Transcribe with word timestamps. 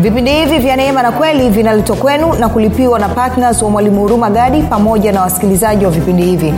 vipindi 0.00 0.30
hivi 0.32 0.58
vya 0.58 0.76
neema 0.76 1.02
na 1.02 1.12
kweli 1.12 1.50
vinaletwa 1.50 1.96
kwenu 1.96 2.32
na 2.34 2.48
kulipiwa 2.48 2.98
na 2.98 3.08
ptns 3.08 3.62
wa 3.62 3.70
mwalimu 3.70 4.00
huruma 4.00 4.30
gadi 4.30 4.62
pamoja 4.62 5.12
na 5.12 5.20
wasikilizaji 5.20 5.84
wa 5.84 5.90
vipindi 5.90 6.22
hivi. 6.22 6.54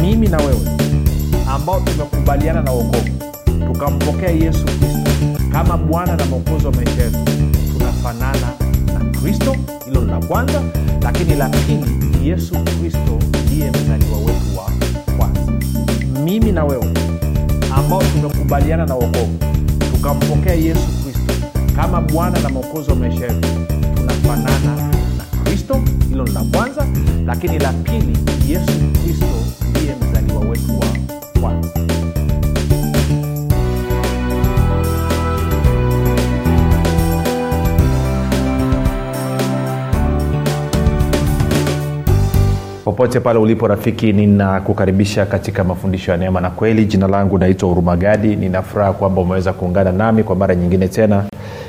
Mimi 0.00 0.28
na 0.28 0.36
wewe 0.36 0.60
ambao 1.54 1.80
tumekubaliana 1.80 2.62
na 2.62 2.72
uokovu 2.72 3.08
tukampokea 3.72 4.30
yesu 4.30 4.64
kristo 4.64 5.10
kama 5.52 5.76
bwana 5.76 6.16
na 6.16 6.24
mwokozi 6.24 6.66
wa 6.66 6.72
maisha 6.72 7.02
yetu 7.02 7.18
tunafanana 7.72 8.48
na 8.86 9.20
kristo 9.20 9.56
hilo 9.84 10.04
la 10.04 10.18
kwanza 10.26 10.62
lakini 11.02 11.34
la 11.34 11.48
pili 11.48 11.84
yesu 12.28 12.54
kristo 12.80 13.18
ndiye 13.46 13.70
mzaliwa 13.70 14.18
wetu 14.18 14.58
wa 14.58 14.64
kwanza. 15.16 15.40
Mimi 16.24 16.52
na 16.52 16.64
wewe 16.64 16.86
ambao 17.76 18.02
tumekubaliana 18.02 18.86
na 18.86 18.94
wokovu. 18.94 19.38
Tukampokea 19.92 20.54
yesu 20.54 20.88
kristo 21.02 21.34
kama 21.76 22.00
bwana 22.00 22.40
na 22.40 22.48
mwokozi 22.48 22.90
wa 22.90 22.96
maisha 22.96 23.24
yetu. 23.26 23.48
Tunafanana 23.94 24.76
na 25.16 25.24
kristo 25.44 25.80
hilo 26.08 26.24
ni 26.24 26.30
la 26.32 26.40
kwanza 26.44 26.86
lakini 27.26 27.58
la 27.58 27.72
pili 27.72 28.18
yesu 28.48 28.72
kristo 29.02 29.26
popote 42.94 43.20
pale 43.20 43.38
ulipo 43.38 43.66
rafiki 43.68 44.12
ninakukaribisha 44.12 45.26
katika 45.26 45.64
mafundisho 45.64 46.10
ya 46.12 46.16
neema 46.16 46.40
na 46.40 46.50
kweli. 46.50 46.84
Jina 46.84 47.08
langu 47.08 47.38
naitwa 47.38 47.70
urumagadi 47.70 48.36
ninafuraha 48.36 48.92
kwamba 48.92 49.20
umeweza 49.22 49.52
kuungana 49.52 49.92
nami 49.92 50.22
kwa 50.22 50.36
mara 50.36 50.54
nyingine 50.54 50.88
tena 50.88 51.24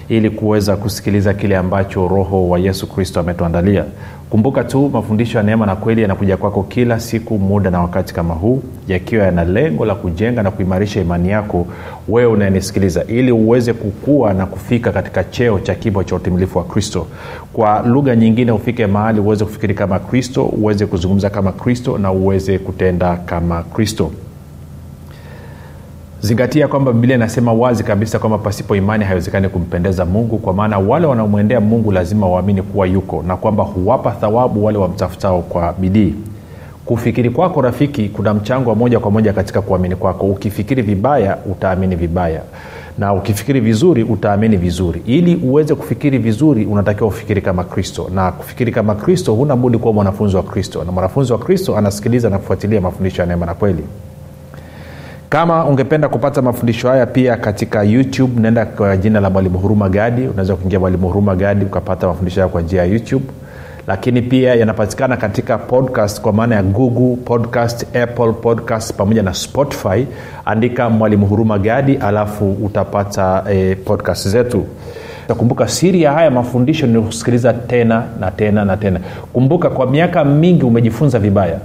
ili 0.09 0.29
kuweza 0.29 0.75
kusikiliza 0.75 1.33
kile 1.33 1.57
ambacho 1.57 2.07
roho 2.07 2.49
wa 2.49 2.59
yesu 2.59 2.87
kristo 2.87 3.19
ametuandalia. 3.19 3.85
Kumbuka 4.29 4.63
tu 4.63 4.89
mafundisho 4.89 5.37
ya 5.37 5.43
neema 5.43 5.65
na 5.65 5.75
kweli 5.75 6.01
yanakuja 6.01 6.37
kwako 6.37 6.63
kila 6.63 6.99
siku 6.99 7.37
muda 7.39 7.69
na 7.69 7.81
wakati 7.81 8.13
kama 8.13 8.33
huu 8.33 8.61
yakiwa 8.87 9.25
yana 9.25 9.43
lengo 9.43 9.85
la 9.85 9.95
kujenga 9.95 10.43
na 10.43 10.51
kuimarisha 10.51 11.01
imani 11.01 11.29
yako 11.29 11.67
wewe 12.07 12.31
unayenisikiliza 12.33 13.03
ili 13.03 13.31
uweze 13.31 13.73
kukua 13.73 14.33
na 14.33 14.45
kufika 14.45 14.91
katika 14.91 15.23
cheo 15.23 15.59
cha 15.59 15.75
kimo 15.75 16.03
cha 16.03 16.15
utimilifu 16.15 16.57
wa 16.57 16.63
kristo. 16.63 17.07
Kwa 17.53 17.81
lugha 17.87 18.15
nyingine 18.15 18.51
ufike 18.51 18.87
mahali 18.87 19.19
uweze 19.19 19.45
kufikiri 19.45 19.73
kama 19.73 19.99
kristo 19.99 20.45
uweze 20.45 20.85
kuzungumza 20.85 21.29
kama 21.29 21.51
kristo 21.51 21.97
na 21.97 22.11
uweze 22.11 22.59
kutenda 22.59 23.15
kama 23.15 23.63
kristo 23.63 24.11
zingatia 26.25 26.67
kwamba 26.67 26.93
biblia 26.93 27.15
inasema 27.15 27.53
wazi 27.53 27.83
kabisa 27.83 28.19
kwamba 28.19 28.37
pasipo 28.37 28.75
imani 28.75 29.03
haiwezekani 29.05 29.49
kumpendeza 29.49 30.05
mungu 30.05 30.37
kwa 30.37 30.53
maana 30.53 30.79
wale 30.79 31.07
wanaomwendea 31.07 31.61
mungu 31.61 31.91
lazima 31.91 32.27
waamini 32.29 32.61
kuwa 32.61 32.87
yuko 32.87 33.23
na 33.27 33.37
kwamba 33.37 33.63
huwapa 33.63 34.11
thawabu 34.11 34.65
wale 34.65 34.77
wamtafutao 34.77 35.41
kwa 35.41 35.73
bidii. 35.73 36.13
Kufikiri 36.85 37.29
kwako 37.29 37.61
rafiki 37.61 38.09
kuna 38.09 38.33
mchango 38.33 38.69
wa 38.69 38.75
moja 38.75 38.99
kwa 38.99 39.11
moja 39.11 39.33
katika 39.33 39.61
kuamini 39.61 39.95
kwako. 39.95 40.25
Ukifikiri 40.25 40.81
vibaya 40.81 41.37
utaamini 41.51 41.95
vibaya. 41.95 42.41
Na 42.97 43.13
ukifikiri 43.13 43.59
vizuri 43.59 44.03
utaamini 44.03 44.57
vizuri. 44.57 45.01
Ili 45.05 45.35
uweze 45.35 45.75
kufikiri 45.75 46.17
vizuri 46.17 46.65
unatakiwa 46.65 47.07
ufikiri 47.09 47.41
kama 47.41 47.63
kristo. 47.63 48.09
Na 48.15 48.31
kufikiri 48.31 48.71
kama 48.71 48.95
kristo 48.95 49.33
huna 49.33 49.55
budi 49.55 49.77
kuwa 49.77 49.93
mwanafunzi 49.93 50.35
wa 50.35 50.43
kristo. 50.43 50.83
Na 50.83 50.91
mwanafunzi 50.91 51.31
wa 51.33 51.39
kristo 51.39 51.77
anasikiliza 51.77 52.29
na 52.29 52.37
kufuatilia 52.37 52.81
mafundisho 52.81 53.21
ya 53.21 53.27
neema 53.27 53.45
na 53.45 53.53
kweli 53.53 53.83
kama 55.29 55.65
ungependa 55.65 56.09
kupata 56.09 56.41
mafundisho 56.41 56.89
haya 56.89 57.05
pia 57.05 57.37
katika 57.37 57.83
youtube 57.83 58.41
naenda 58.41 58.65
kwa 58.65 58.97
jina 58.97 59.19
la 59.19 59.29
mwalimu 59.29 59.57
huruma 59.59 59.89
gadi. 59.89 60.27
Unaweza 60.27 60.55
kuingia 60.55 60.79
mwalimu 60.79 61.07
huruma 61.07 61.35
gadi 61.35 61.65
ukapata 61.65 62.07
mafundisho 62.07 62.39
haya 62.41 62.51
kwa 62.51 62.61
njia 62.61 62.81
ya 62.81 62.85
youtube. 62.87 63.25
Lakini 63.87 64.21
pia 64.21 64.55
yanapatikana 64.55 65.17
katika 65.17 65.57
podcast 65.57 66.21
kwa 66.21 66.33
maana 66.33 66.55
ya 66.55 66.63
google 66.63 67.15
podcast 67.25 67.95
apple 67.95 68.31
podcast 68.33 68.93
pamoja 68.93 69.23
na 69.23 69.33
spotify. 69.33 70.05
Andika 70.45 70.89
mwalimu 70.89 71.25
huruma 71.25 71.59
gadi 71.59 71.95
alafu 71.97 72.51
utapata 72.51 73.43
eh, 73.51 73.77
podcast 73.85 74.27
zetu. 74.27 74.65
Kumbuka 75.37 75.67
siri 75.67 76.01
ya 76.01 76.11
haya 76.11 76.31
mafundisho 76.31 76.87
ni 76.87 77.01
kusikiliza 77.01 77.53
tena 77.53 78.03
na 78.19 78.31
tena 78.31 78.65
na 78.65 78.77
tena. 78.77 78.99
Kumbuka 79.33 79.69
kwa 79.69 79.87
miaka 79.91 80.25
mingi 80.25 80.63
umejifunza 80.63 81.19
vibaya 81.19 81.59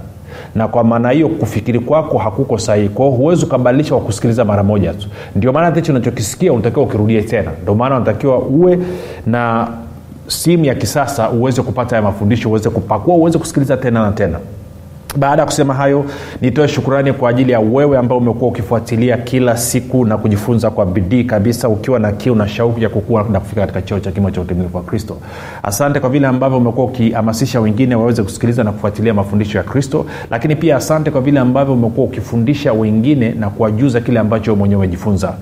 na 0.55 0.67
kwa 0.67 0.83
maana 0.83 1.09
hiyo 1.09 1.29
kufikiri 1.29 1.79
kwako 1.79 2.17
hakuko 2.17 2.57
sahihi. 2.57 2.89
Kwao 2.89 3.09
huwezi 3.09 3.45
ukabadilisha 3.45 3.95
kwa 3.95 4.03
kusikiliza 4.05 4.45
mara 4.45 4.63
moja 4.63 4.93
tu. 4.93 5.07
Ndio 5.35 5.53
maana 5.53 5.75
hicho 5.75 5.91
unachokisikia 5.91 6.53
unatakiwa 6.53 6.85
ukirudie 6.85 7.21
tena. 7.21 7.51
Ndio 7.61 7.75
maana 7.75 7.95
unatakiwa 7.95 8.39
uwe 8.39 8.79
na 9.27 9.67
simu 10.27 10.65
ya 10.65 10.75
kisasa 10.75 11.29
uweze 11.29 11.61
kupata 11.61 11.89
haya 11.89 12.01
mafundisho 12.01 12.49
uweze 12.49 12.69
kupakua 12.69 13.15
uweze 13.15 13.37
kusikiliza 13.39 13.77
tena 13.77 14.01
na 14.03 14.11
tena 14.11 14.39
baada 15.17 15.41
ya 15.41 15.45
kusema 15.45 15.73
hayo 15.73 16.05
nitoe 16.41 16.67
shukurani 16.67 17.13
kwa 17.13 17.29
ajili 17.29 17.51
ya 17.51 17.59
wewe 17.59 17.97
ambao 17.97 18.17
umekuwa 18.17 18.51
ukifuatilia 18.51 19.17
kila 19.17 19.57
siku 19.57 20.05
na 20.05 20.17
kujifunza 20.17 20.69
kwa 20.69 20.85
bidii 20.85 21.23
kabisa 21.23 21.69
ukiwa 21.69 21.99
na 21.99 22.11
kiu 22.11 22.35
na 22.35 22.47
shauku 22.47 22.79
ya 22.79 22.89
kukua 22.89 23.25
na 23.31 23.39
kufika 23.39 23.61
katika 23.61 23.81
cheo 23.81 23.99
cha 23.99 24.11
kimo 24.11 24.31
cha 24.31 24.41
utimilifu 24.41 24.77
wa 24.77 24.83
kristo. 24.83 25.17
Asante 25.63 25.99
kwa 25.99 26.09
vile 26.09 26.27
ambavyo 26.27 26.57
umekuwa 26.57 26.85
ukihamasisha 26.85 27.61
wengine 27.61 27.95
waweze 27.95 28.23
kusikiliza 28.23 28.63
na 28.63 28.71
kufuatilia 28.71 29.13
mafundisho 29.13 29.57
ya 29.57 29.63
kristo 29.63 30.05
lakini 30.31 30.55
pia 30.55 30.75
asante 30.77 31.11
kwa 31.11 31.21
vile 31.21 31.39
ambavyo 31.39 31.73
umekuwa 31.73 32.07
ukifundisha 32.07 32.73
wengine 32.73 33.29
na 33.31 33.49
kuwajuza 33.49 34.01
kile 34.01 34.19
ambacho 34.19 34.55
mwenyewe 34.55 34.77
umejifunza. 34.79 35.33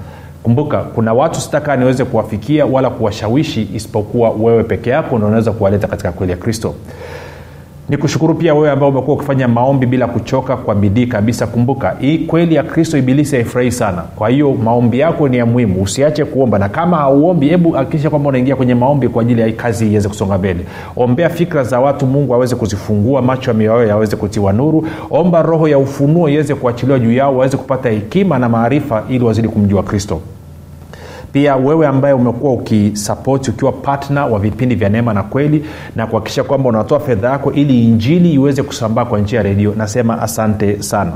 Kumbuka 0.43 0.77
kuna 0.81 1.13
watu 1.13 1.41
sitakaa 1.41 1.75
niweze 1.75 2.05
kuwafikia 2.05 2.65
wala 2.65 2.89
kuwashawishi 2.89 3.69
isipokuwa 3.75 4.29
wewe 4.29 4.63
peke 4.63 4.89
yako 4.89 5.17
ndo 5.17 5.27
unaweza 5.27 5.51
kuwaleta 5.51 5.87
katika 5.87 6.11
kweli 6.11 6.31
ya 6.31 6.37
kristo 6.37 6.75
ni 7.89 7.97
kushukuru 7.97 8.33
pia 8.33 8.53
wewe 8.55 8.71
ambao 8.71 8.89
umekuwa 8.89 9.15
ukifanya 9.17 9.47
maombi 9.47 9.85
bila 9.85 10.07
kuchoka 10.07 10.57
kwa 10.57 10.75
bidii 10.75 11.05
kabisa. 11.07 11.47
Kumbuka 11.47 11.95
hii 11.99 12.17
kweli 12.17 12.55
ya 12.55 12.63
kristo 12.63 12.97
ibilisi 12.97 13.35
haifurahi 13.35 13.71
sana. 13.71 14.01
Kwa 14.15 14.29
hiyo 14.29 14.53
maombi 14.53 14.99
yako 14.99 15.27
ni 15.29 15.37
ya 15.37 15.45
muhimu. 15.45 15.81
Usiache 15.83 16.25
kuomba 16.25 16.59
na 16.59 16.69
kama 16.69 16.97
hauombi 16.97 17.47
hebu 17.49 17.71
hakikisha 17.71 18.09
kwamba 18.09 18.29
unaingia 18.29 18.55
kwenye 18.55 18.75
maombi 18.75 19.07
kwa 19.09 19.21
ajili 19.21 19.41
ya 19.41 19.47
hii 19.47 19.53
kazi 19.53 19.91
iweze 19.91 20.07
kusonga 20.09 20.37
mbele. 20.37 20.59
Ombea 20.95 21.29
fikra 21.29 21.63
za 21.63 21.79
watu 21.79 22.05
mungu 22.07 22.33
aweze 22.33 22.55
kuzifungua 22.55 23.21
macho 23.21 23.51
ya 23.51 23.57
mioyo 23.57 23.87
yaweze 23.87 24.15
kutiwa 24.15 24.53
nuru. 24.53 24.87
Omba 25.11 25.41
roho 25.41 25.67
ya 25.67 25.77
ufunuo 25.77 26.29
iweze 26.29 26.55
kuachiliwa 26.55 26.99
juu 26.99 27.11
yao 27.11 27.35
waweze 27.37 27.57
kupata 27.57 27.89
hekima 27.89 28.39
na 28.39 28.49
maarifa 28.49 29.03
ili 29.09 29.23
wazidi 29.25 29.47
kumjua 29.47 29.83
kristo 29.83 30.21
pia 31.31 31.55
wewe 31.55 31.87
ambaye 31.87 32.13
umekuwa 32.13 32.53
ukisapoti 32.53 33.51
ukiwa 33.51 33.71
patna 33.71 34.25
wa 34.25 34.39
vipindi 34.39 34.75
vya 34.75 34.89
neema 34.89 35.13
na 35.13 35.23
kweli 35.23 35.65
na 35.95 36.07
kuhakikisha 36.07 36.43
kwamba 36.43 36.69
unatoa 36.69 36.99
fedha 36.99 37.29
yako 37.29 37.51
ili 37.51 37.83
injili 37.83 38.33
iweze 38.33 38.63
kusambaa 38.63 39.05
kwa 39.05 39.19
njia 39.19 39.37
ya 39.37 39.43
redio 39.43 39.73
nasema 39.77 40.21
asante 40.21 40.83
sana. 40.83 41.11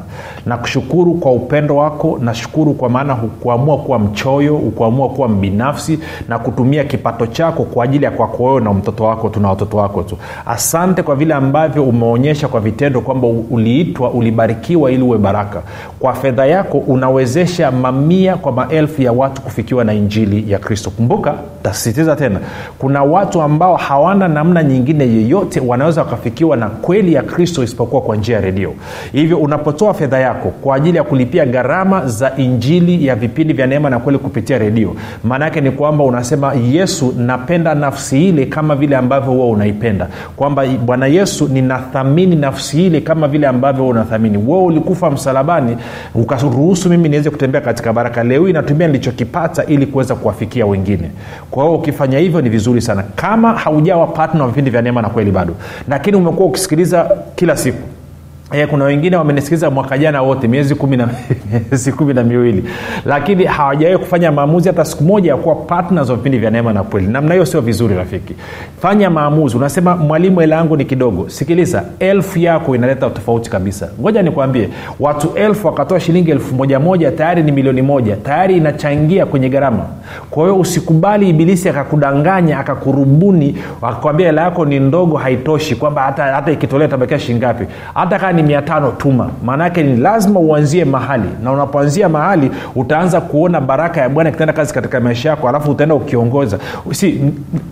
Nakushukuru 0.45 1.13
kwa 1.13 1.31
upendo 1.31 1.75
wako 1.75 2.19
nashukuru 2.21 2.73
kwa 2.73 2.89
maana 2.89 3.13
hukuamua 3.13 3.77
kuwa 3.77 3.99
mchoyo 3.99 4.55
hukuamua 4.55 5.09
kuwa 5.09 5.27
mbinafsi 5.27 5.99
na 6.29 6.39
kutumia 6.39 6.83
kipato 6.83 7.27
chako 7.27 7.63
kwa 7.63 7.83
ajili 7.85 8.05
ya 8.05 8.11
kwako 8.11 8.43
wewe 8.43 8.61
na 8.61 8.73
mtoto 8.73 9.03
wako 9.03 9.29
tuna 9.29 9.49
watoto 9.49 9.77
wako 9.77 10.03
tu. 10.03 10.17
Asante 10.45 11.03
kwa 11.03 11.15
vile 11.15 11.33
ambavyo 11.33 11.83
umeonyesha 11.83 12.47
kwa 12.47 12.59
vitendo 12.59 13.01
kwamba 13.01 13.27
uliitwa 13.51 14.11
ulibarikiwa 14.11 14.91
ili 14.91 15.03
uwe 15.03 15.17
baraka. 15.17 15.61
Kwa 15.99 16.13
fedha 16.13 16.45
yako 16.45 16.77
unawezesha 16.77 17.71
mamia 17.71 18.35
kwa 18.35 18.51
maelfu 18.51 19.01
ya 19.01 19.11
watu 19.11 19.41
kufikiwa 19.41 19.83
na 19.83 19.93
injili 19.93 20.02
ya 20.47 20.59
kristo. 20.59 20.89
Kumbuka 20.89 21.33
tasisitiza 21.63 22.15
tena 22.15 22.39
kuna 22.79 23.03
watu 23.03 23.41
ambao 23.41 23.75
hawana 23.75 24.27
namna 24.27 24.63
nyingine 24.63 25.03
yeyote 25.07 25.59
wanaweza 25.59 26.01
wakafikiwa 26.01 26.57
na 26.57 26.67
kweli 26.67 27.13
ya 27.13 27.23
kristo 27.23 27.63
isipokuwa 27.63 28.01
kwa 28.01 28.15
njia 28.15 28.35
ya 28.35 28.41
redio. 28.41 28.73
Hivyo 29.11 29.37
unapotoa 29.37 29.93
fedha 29.93 30.19
yako 30.19 30.49
kwa 30.49 30.75
ajili 30.75 30.97
ya 30.97 31.03
kulipia 31.03 31.45
gharama 31.45 32.05
za 32.07 32.35
injili 32.37 33.07
ya 33.07 33.15
vipindi 33.15 33.53
vya 33.53 33.67
neema 33.67 33.89
na 33.89 33.99
kweli 33.99 34.19
kupitia 34.19 34.57
redio 34.57 34.95
maana 35.23 35.49
ni 35.49 35.71
kwamba 35.71 36.03
unasema 36.03 36.53
yesu 36.53 37.13
napenda 37.17 37.75
nafsi 37.75 38.29
ile 38.29 38.45
kama 38.45 38.75
vile 38.75 38.95
ambavyo 38.95 39.33
huwa 39.33 39.47
unaipenda. 39.47 40.07
Kwamba 40.35 40.65
bwana 40.65 41.07
yesu 41.07 41.47
ninathamini 41.47 42.35
nafsi 42.35 42.85
ile 42.85 43.01
kama 43.01 43.27
vile 43.27 43.47
ambavyo 43.47 43.87
unathamini. 43.87 44.37
Wewe 44.37 44.63
ulikufa 44.63 45.11
msalabani 45.11 45.77
ukaruhusu 46.15 46.89
mimi 46.89 47.09
niweze 47.09 47.29
kutembea 47.29 47.61
katika 47.61 47.93
baraka. 47.93 48.23
Leo 48.23 48.45
hii 48.45 48.53
natumia 48.53 48.87
nilichokipata 48.87 49.65
ili 49.65 49.85
kuweza 49.93 50.15
kuwafikia 50.15 50.65
wengine. 50.65 51.11
Kwa 51.51 51.63
hiyo 51.63 51.75
ukifanya 51.75 52.19
hivyo 52.19 52.41
ni 52.41 52.49
vizuri 52.49 52.81
sana. 52.81 53.03
Kama 53.15 53.53
haujawa 53.53 54.07
patna 54.07 54.41
wa 54.43 54.47
vipindi 54.49 54.69
vya 54.71 54.81
neema 54.81 55.01
na 55.01 55.09
kweli 55.09 55.31
bado. 55.31 55.55
Lakini 55.89 56.17
umekuwa 56.17 56.47
ukisikiliza 56.47 57.11
kila 57.35 57.57
siku 57.57 57.92
E, 58.51 58.67
kuna 58.67 58.85
wengine 58.85 59.15
wamenisikiliza 59.17 59.69
mwaka 59.69 59.97
jana 59.97 60.21
wote 60.21 60.47
miezi 60.47 60.75
kumi 60.75 60.97
na 60.97 61.09
miezi 61.71 61.91
kumi 61.91 62.13
na 62.13 62.23
miwili. 62.23 62.63
Lakini 63.05 63.43
hawajawahi 63.45 63.97
kufanya 63.97 64.31
maamuzi 64.31 64.69
hata 64.69 64.85
siku 64.85 65.03
moja 65.03 65.31
ya 65.31 65.37
kuwa 65.37 65.55
partners 65.55 66.09
wa 66.09 66.15
vipindi 66.15 66.37
vya 66.37 66.49
neema 66.49 66.73
na 66.73 66.83
kweli. 66.83 67.07
Namna 67.07 67.33
hiyo 67.33 67.45
sio 67.45 67.61
vizuri 67.61 67.95
rafiki. 67.95 68.35
Fanya 68.81 69.09
maamuzi. 69.09 69.57
Unasema 69.57 69.95
mwalimu 69.95 70.39
hela 70.39 70.55
yangu 70.55 70.77
ni 70.77 70.85
kidogo. 70.85 71.29
Sikiliza 71.29 71.83
elfu 71.99 72.39
yako 72.39 72.75
inaleta 72.75 73.09
tofauti 73.09 73.49
kabisa. 73.49 73.89
Ngoja 74.01 74.21
nikwambie 74.21 74.69
watu 74.99 75.31
elfu 75.35 75.67
wakatoa 75.67 75.99
shilingi 75.99 76.31
elfu 76.31 76.55
moja 76.55 76.79
moja 76.79 77.11
tayari 77.11 77.43
ni 77.43 77.51
milioni 77.51 77.81
moja. 77.81 78.15
Tayari 78.15 78.57
inachangia 78.57 79.25
kwenye 79.25 79.49
gharama. 79.49 79.85
Kwa 80.29 80.43
hiyo 80.43 80.59
usikubali 80.59 81.29
ibilisi 81.29 81.69
akakudanganya 81.69 82.59
akakurubuni 82.59 83.57
akakwambia 83.81 84.25
hela 84.25 84.41
yako 84.41 84.65
ni 84.65 84.79
ndogo 84.79 85.17
haitoshi 85.17 85.75
kwamba 85.75 86.01
hata, 86.01 86.23
hata 86.23 86.51
ikitolea 86.51 86.87
tabakia 86.87 87.19
shingapi 87.19 87.65
hata 87.93 88.19
kaa 88.19 88.33
ni 88.43 88.47
mia 88.47 88.61
tano 88.61 88.91
tuma. 88.91 89.29
Maanaake 89.45 89.83
ni 89.83 89.97
lazima 89.97 90.39
uanzie 90.39 90.85
mahali. 90.85 91.29
Na 91.43 91.51
unapoanzia 91.51 92.09
mahali 92.09 92.51
utaanza 92.75 93.21
kuona 93.21 93.61
baraka 93.61 94.01
ya 94.01 94.09
bwana 94.09 94.29
ikitenda 94.29 94.53
kazi 94.53 94.73
katika 94.73 94.99
maisha 94.99 95.29
yako 95.29 95.49
alafu 95.49 95.71
utaenda 95.71 95.95
ukiongoza. 95.95 96.59
Si 96.91 97.21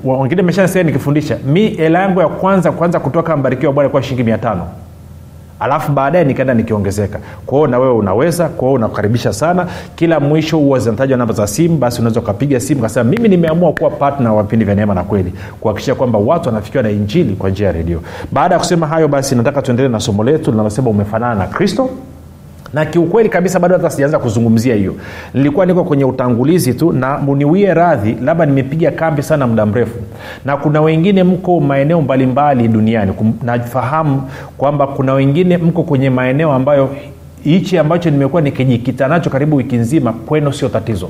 wengine 0.04 0.42
meshasia 0.42 0.84
nikifundisha 0.84 1.38
mi 1.46 1.68
hela 1.70 2.00
yangu 2.00 2.20
ya 2.22 2.28
kwanza 2.28 2.72
kwanza 2.72 3.00
kutoka 3.00 3.38
mbarikiwa 3.38 3.74
bwana 3.74 3.86
ilikuwa 3.86 4.04
shilingi 4.04 4.24
mia 4.24 4.38
tano 4.38 4.68
alafu 5.62 5.92
baadaye 5.92 6.26
nikaenda 6.26 6.54
nikiongezeka. 6.54 7.20
Kwao 7.46 7.68
na 7.68 7.80
wewe 7.80 7.94
unaweza 7.94 8.50
kwao 8.50 8.74
unakaribisha 8.74 9.34
sana. 9.34 9.68
Kila 9.96 10.20
mwisho 10.20 10.58
huwa 10.58 10.80
zinatajwa 10.80 11.18
namba 11.18 11.34
za 11.34 11.48
simu 11.48 11.78
basi 11.78 12.00
unaweza 12.02 12.20
ukapiga 12.20 12.60
simu 12.60 12.82
kasema 12.82 13.04
mimi 13.10 13.30
nimeamua 13.30 13.74
kuwa 13.74 13.90
patna 13.90 14.34
wa 14.34 14.44
vipindi 14.44 14.66
vya 14.66 14.76
neema 14.76 14.94
na 14.94 15.04
kweli. 15.04 15.34
Kuhakikisha 15.60 15.96
kwamba 15.96 16.20
watu 16.20 16.50
wanafikiwa 16.50 16.84
na 16.84 16.90
injili 16.90 17.36
kwa 17.36 17.50
njia 17.50 17.68
ya 17.68 17.74
redio. 17.74 18.02
Baada 18.32 18.56
ya 18.56 18.60
kusema 18.60 18.88
hayo 18.88 19.08
basi 19.08 19.36
nataka 19.36 19.62
tuendelee 19.62 19.90
na 19.90 20.00
somo 20.00 20.24
letu 20.24 20.52
linalosema 20.52 20.90
umefanana 20.90 21.36
na 21.36 21.48
kristo 21.48 21.90
na 22.74 22.86
kiukweli 22.86 23.30
kabisa 23.30 23.60
bado 23.60 23.76
hata 23.78 23.90
sijaanza 23.90 24.20
kuzungumzia 24.20 24.76
hiyo. 24.76 24.96
Nilikuwa 25.34 25.66
niko 25.66 25.84
kwenye 25.84 26.06
utangulizi 26.06 26.74
tu 26.74 26.92
na 26.92 27.18
muniwie 27.18 27.74
radhi 27.74 28.18
labda 28.24 28.46
nimepiga 28.46 28.92
kambi 28.92 29.24
sana 29.24 29.48
muda 29.48 29.66
mrefu. 29.66 30.00
Na 30.46 30.58
kuna 30.58 30.82
wengine 30.82 31.24
mko 31.24 31.60
maeneo 31.60 32.02
mbalimbali 32.02 32.68
duniani. 32.68 33.14
Nafahamu 33.44 34.24
kwamba 34.58 34.88
kuna 34.88 35.14
wengine 35.14 35.58
mko 35.58 35.84
kwenye 35.84 36.10
maeneo 36.10 36.52
ambayo 36.52 36.90
hichi 37.44 37.78
ambacho 37.78 38.10
nimekuwa 38.10 38.42
nikijikita 38.42 39.08
nacho 39.08 39.30
karibu 39.30 39.56
wiki 39.56 39.76
nzima 39.76 40.14
kwenu 40.14 40.54
sio 40.54 40.70
tatizo. 40.70 41.10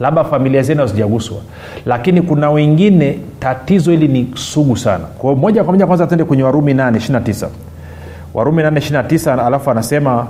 Labda 0.00 0.24
familia 0.24 0.62
zenu 0.62 0.80
hazijaguswa. 0.80 1.36
Lakini 1.86 2.22
kuna 2.22 2.50
wengine 2.50 3.18
tatizo 3.40 3.90
hili 3.90 4.08
ni 4.08 4.30
sugu 4.34 4.76
sana. 4.76 5.04
Kwao 5.04 5.34
moja 5.36 5.64
kwa 5.64 5.72
moja 5.72 5.86
kwanza 5.86 6.06
tuende 6.06 6.24
kwenye 6.24 6.42
warumi 6.42 6.74
8 6.74 6.90
29 6.90 7.48
warumi 8.34 8.62
829 8.62 9.46
alafu 9.46 9.70
anasema 9.70 10.26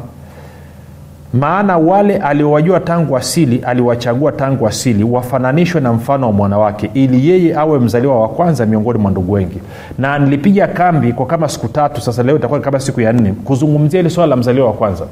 maana 1.35 1.79
wale 1.79 2.17
aliowajua 2.17 2.81
tangu 2.81 3.17
asili 3.17 3.59
aliwachagua 3.59 4.33
tangu 4.33 4.67
asili 4.67 5.05
wafananishwe 5.05 5.81
na 5.81 5.93
mfano 5.93 6.27
wa 6.27 6.33
mwanawake 6.33 6.91
ili 6.95 7.29
yeye 7.31 7.57
awe 7.57 7.79
mzaliwa 7.79 8.21
wa 8.21 8.29
kwanza 8.29 8.67
miongoni 8.67 8.99
mwa 8.99 9.11
ndugu 9.11 9.33
wengi. 9.33 9.61
Na 9.99 10.19
nilipiga 10.19 10.67
kambi 10.67 11.13
kwa 11.13 11.27
kama 11.27 11.49
siku 11.49 11.69
tatu 11.69 12.01
sasa 12.01 12.23
leo 12.23 12.37
itakuwa 12.37 12.61
kama 12.61 12.81
siku 12.81 13.01
ya 13.01 13.13
nne 13.13 13.33
kuzungumzia 13.33 14.01
hili 14.01 14.11
swala 14.11 14.31
la 14.31 14.37
mzaliwa 14.37 14.67
wa 14.67 14.73
kwanza. 14.73 15.05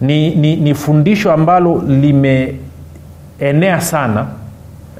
Ni, 0.00 0.34
ni, 0.34 0.56
ni 0.56 0.74
fundisho 0.74 1.32
ambalo 1.32 1.82
limeenea 1.88 3.80
sana 3.80 4.26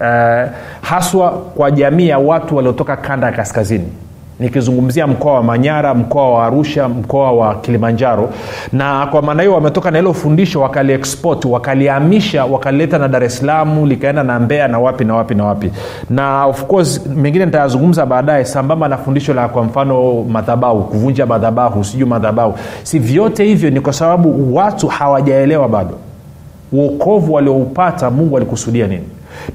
uh, 0.01 0.51
haswa 0.83 1.31
kwa 1.31 1.71
jamii 1.71 2.09
ya 2.09 2.19
watu 2.19 2.57
waliotoka 2.57 2.97
kanda 2.97 3.27
ya 3.27 3.33
kaskazini 3.33 3.89
nikizungumzia 4.41 5.07
mkoa 5.07 5.33
wa 5.35 5.43
manyara 5.43 5.95
mkoa 5.95 6.31
wa 6.31 6.47
arusha 6.47 6.89
mkoa 6.89 7.33
wa 7.33 7.55
kilimanjaro. 7.55 8.29
Na 8.73 9.07
kwa 9.07 9.23
maana 9.23 9.43
hiyo 9.43 9.55
wametoka 9.55 9.91
na 9.91 9.99
hilo 9.99 10.13
fundisho 10.15 10.61
wakaliexport 10.61 11.45
wakalihamisha 11.45 12.45
wakalileta 12.45 12.99
na 12.99 13.09
dar 13.09 13.25
es 13.25 13.39
salaam 13.39 13.85
likaenda 13.87 14.23
na 14.23 14.41
mbea 14.41 14.69
na 14.69 14.79
wapi 14.79 15.05
na 15.05 15.15
wapi 15.15 15.35
na 15.35 15.45
wapi. 15.45 15.71
Na 16.11 16.45
of 16.47 16.65
course 16.65 17.07
mengine 17.17 17.47
nitayazungumza 17.47 18.07
baadaye 18.07 18.45
sambamba 18.45 18.89
na 18.89 18.97
fundisho 18.97 19.35
la 19.35 19.49
kwa 19.49 19.65
mfano 19.65 20.25
madhabahu 20.25 20.83
kuvunja 20.85 21.27
madhabahu 21.27 21.85
sijui 21.85 22.09
madhabahu. 22.09 22.55
Si 22.83 22.99
vyote 22.99 23.45
hivyo 23.45 23.71
ni 23.71 23.81
kwa 23.81 23.93
sababu 23.93 24.55
watu 24.57 24.89
hawajaelewa 24.89 25.69
bado. 25.69 25.99
Uokovu 26.73 27.33
walioupata 27.35 28.11
mungu 28.11 28.37
alikusudia 28.37 28.87
nini 28.87 29.05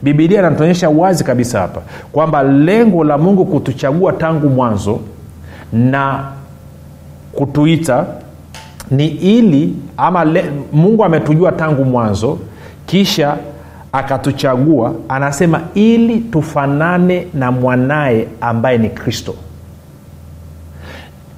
bibilia 0.01 0.39
inatuonyesha 0.39 0.89
wazi 0.89 1.23
kabisa 1.23 1.59
hapa 1.59 1.81
kwamba 2.11 2.43
lengo 2.43 3.03
la 3.03 3.17
mungu 3.17 3.45
kutuchagua 3.45 4.13
tangu 4.13 4.49
mwanzo 4.49 4.99
na 5.73 6.23
kutuita 7.33 8.05
ni 8.91 9.07
ili 9.07 9.73
ama 9.97 10.25
le, 10.25 10.45
mungu 10.73 11.03
ametujua 11.05 11.51
tangu 11.51 11.85
mwanzo 11.85 12.37
kisha 12.85 13.37
akatuchagua 13.91 14.93
anasema 15.09 15.61
ili 15.73 16.19
tufanane 16.19 17.27
na 17.33 17.51
mwanaye 17.51 18.27
ambaye 18.41 18.77
ni 18.77 18.89
kristo. 18.89 19.35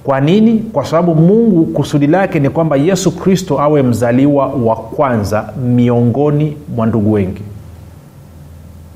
Kwa 0.04 0.20
nini? 0.20 0.58
Kwa 0.72 0.84
sababu 0.84 1.14
mungu 1.14 1.66
kusudi 1.66 2.06
lake 2.06 2.40
ni 2.40 2.50
kwamba 2.50 2.76
yesu 2.76 3.12
kristo 3.16 3.60
awe 3.60 3.82
mzaliwa 3.82 4.46
wa 4.46 4.76
kwanza 4.76 5.48
miongoni 5.66 6.56
mwa 6.76 6.86
ndugu 6.86 7.12
wengi 7.12 7.42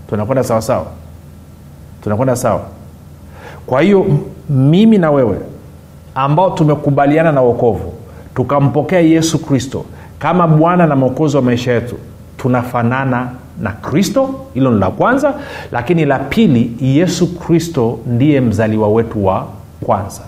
tunakwenda 0.09 0.45
sawasawa 0.45 0.87
tunakwenda 2.03 2.37
sawa. 2.37 2.61
Kwa 3.67 3.83
hiyo 3.83 4.07
mimi 4.51 4.99
na 4.99 5.11
wewe 5.11 5.37
ambao 6.15 6.51
tumekubaliana 6.51 7.33
na 7.33 7.43
uokovu 7.43 7.93
tukampokea 8.35 9.01
yesu 9.01 9.39
kristo 9.47 9.85
kama 10.19 10.47
bwana 10.49 10.87
na 10.87 10.97
mwokozi 10.97 11.37
wa 11.37 11.43
maisha 11.43 11.73
yetu 11.73 11.97
tunafanana 12.37 13.29
na 13.61 13.71
kristo. 13.73 14.35
Hilo 14.55 14.71
ni 14.71 14.81
la 14.81 14.91
kwanza. 14.91 15.35
Lakini 15.73 16.05
la 16.05 16.19
pili 16.19 16.73
yesu 16.81 17.39
kristo 17.39 17.99
ndiye 18.07 18.41
mzaliwa 18.41 18.89
wetu 18.89 19.27
wa 19.27 19.47
kwanza. 19.87 20.21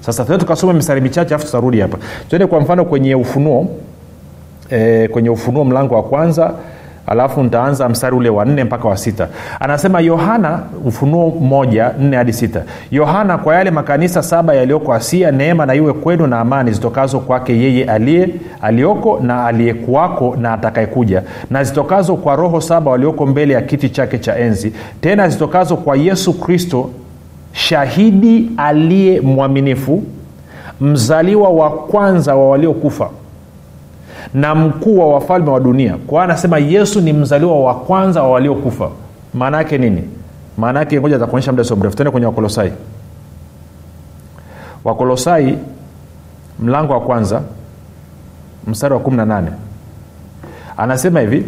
Sasa 0.00 0.24
tue 0.24 0.38
tukasoma 0.38 0.72
mistari 0.72 1.00
michache 1.00 1.28
alafu 1.34 1.46
tutarudi 1.46 1.80
hapa. 1.80 1.98
Tuende 2.30 2.46
kwa 2.46 2.60
mfano 2.60 2.84
kwenye 2.84 3.14
ufunuo 3.14 3.68
e, 4.70 5.08
kwenye 5.08 5.30
ufunuo 5.30 5.64
mlango 5.64 5.94
wa 5.94 6.02
kwanza 6.02 6.52
alafu 7.08 7.42
ntaanza 7.42 7.88
mstari 7.88 8.16
ule 8.16 8.28
wa 8.28 8.44
nne 8.44 8.64
mpaka 8.64 8.88
wa 8.88 8.96
sita. 8.96 9.28
Anasema 9.60 10.00
yohana 10.00 10.60
ufunuo 10.84 11.30
moja 11.30 11.90
nne 12.00 12.16
hadi 12.16 12.32
sita. 12.32 12.62
Yohana 12.90 13.38
kwa 13.38 13.54
yale 13.54 13.70
makanisa 13.70 14.22
saba 14.22 14.54
yaliyoko 14.54 14.94
asia 14.94 15.30
neema 15.30 15.66
na 15.66 15.74
iwe 15.74 15.92
kwenu 15.92 16.26
na 16.26 16.40
amani 16.40 16.72
zitokazo 16.72 17.18
kwake 17.20 17.52
yeye 17.58 17.84
aliye 17.84 18.28
aliyoko 18.62 19.20
na 19.22 19.46
aliyekuwako 19.46 20.36
na 20.40 20.52
atakayekuja 20.52 21.22
na 21.50 21.64
zitokazo 21.64 22.16
kwa 22.16 22.36
roho 22.36 22.60
saba 22.60 22.90
walioko 22.90 23.26
mbele 23.26 23.54
ya 23.54 23.62
kiti 23.62 23.88
chake 23.90 24.18
cha 24.18 24.36
enzi 24.38 24.72
tena 25.00 25.28
zitokazo 25.28 25.76
kwa 25.76 25.96
yesu 25.96 26.40
kristo 26.40 26.90
shahidi 27.52 28.50
aliye 28.56 29.20
mwaminifu 29.20 30.02
mzaliwa 30.80 31.48
wa 31.48 31.70
kwanza 31.70 32.34
wa 32.36 32.48
waliokufa 32.50 33.10
na 34.34 34.54
mkuu 34.54 34.98
wa 34.98 35.14
wafalme 35.14 35.50
wa 35.50 35.60
dunia. 35.60 35.96
Kwa 36.06 36.24
anasema 36.24 36.58
yesu 36.58 37.00
ni 37.00 37.12
mzaliwa 37.12 37.60
wa 37.60 37.74
kwanza 37.74 38.22
wa 38.22 38.30
waliokufa. 38.30 38.90
Maana 39.34 39.56
yake 39.56 39.78
nini? 39.78 40.02
Maana 40.58 40.78
yake 40.78 41.00
ngoja 41.00 41.18
takuonyesha 41.18 41.52
muda 41.52 41.64
sio 41.64 41.76
mrefu. 41.76 41.96
Tende 41.96 42.10
kwenye 42.10 42.26
wakolosai. 42.26 42.72
Wakolosai 44.84 45.58
mlango 46.60 46.92
wa 46.92 47.00
kwanza 47.00 47.42
mstari 48.66 48.94
wa 48.94 49.00
18 49.00 49.42
anasema 50.76 51.20
hivi 51.20 51.46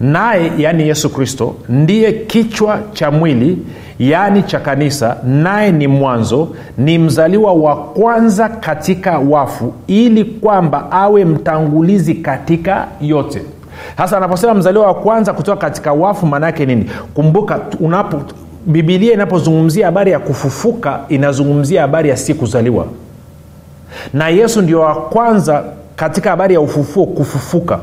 naye 0.00 0.52
yaani 0.58 0.88
yesu 0.88 1.10
kristo 1.10 1.54
ndiye 1.68 2.12
kichwa 2.12 2.80
cha 2.92 3.10
mwili 3.10 3.58
yaani 4.00 4.42
cha 4.42 4.60
kanisa 4.60 5.16
naye 5.24 5.72
ni 5.72 5.86
mwanzo 5.86 6.48
ni 6.78 6.98
mzaliwa 6.98 7.52
wa 7.52 7.76
kwanza 7.76 8.48
katika 8.48 9.18
wafu 9.18 9.72
ili 9.86 10.24
kwamba 10.24 10.90
awe 10.92 11.24
mtangulizi 11.24 12.14
katika 12.14 12.86
yote. 13.00 13.42
Sasa 13.96 14.16
anaposema 14.16 14.54
mzaliwa 14.54 14.86
wa 14.86 14.94
kwanza 14.94 15.32
kutoka 15.32 15.56
katika 15.60 15.92
wafu 15.92 16.26
maana 16.26 16.46
yake 16.46 16.66
nini? 16.66 16.90
Kumbuka 17.14 17.60
unapo 17.80 18.22
bibilia 18.66 19.12
inapozungumzia 19.14 19.86
habari 19.86 20.10
ya 20.10 20.18
kufufuka 20.18 21.00
inazungumzia 21.08 21.80
habari 21.80 22.08
ya 22.08 22.16
si 22.16 22.34
kuzaliwa. 22.34 22.86
Na 24.14 24.28
yesu 24.28 24.62
ndio 24.62 24.80
wa 24.80 24.94
kwanza 24.94 25.64
katika 25.96 26.30
habari 26.30 26.54
ya 26.54 26.60
ufufuo 26.60 27.06
kufufuka. 27.06 27.78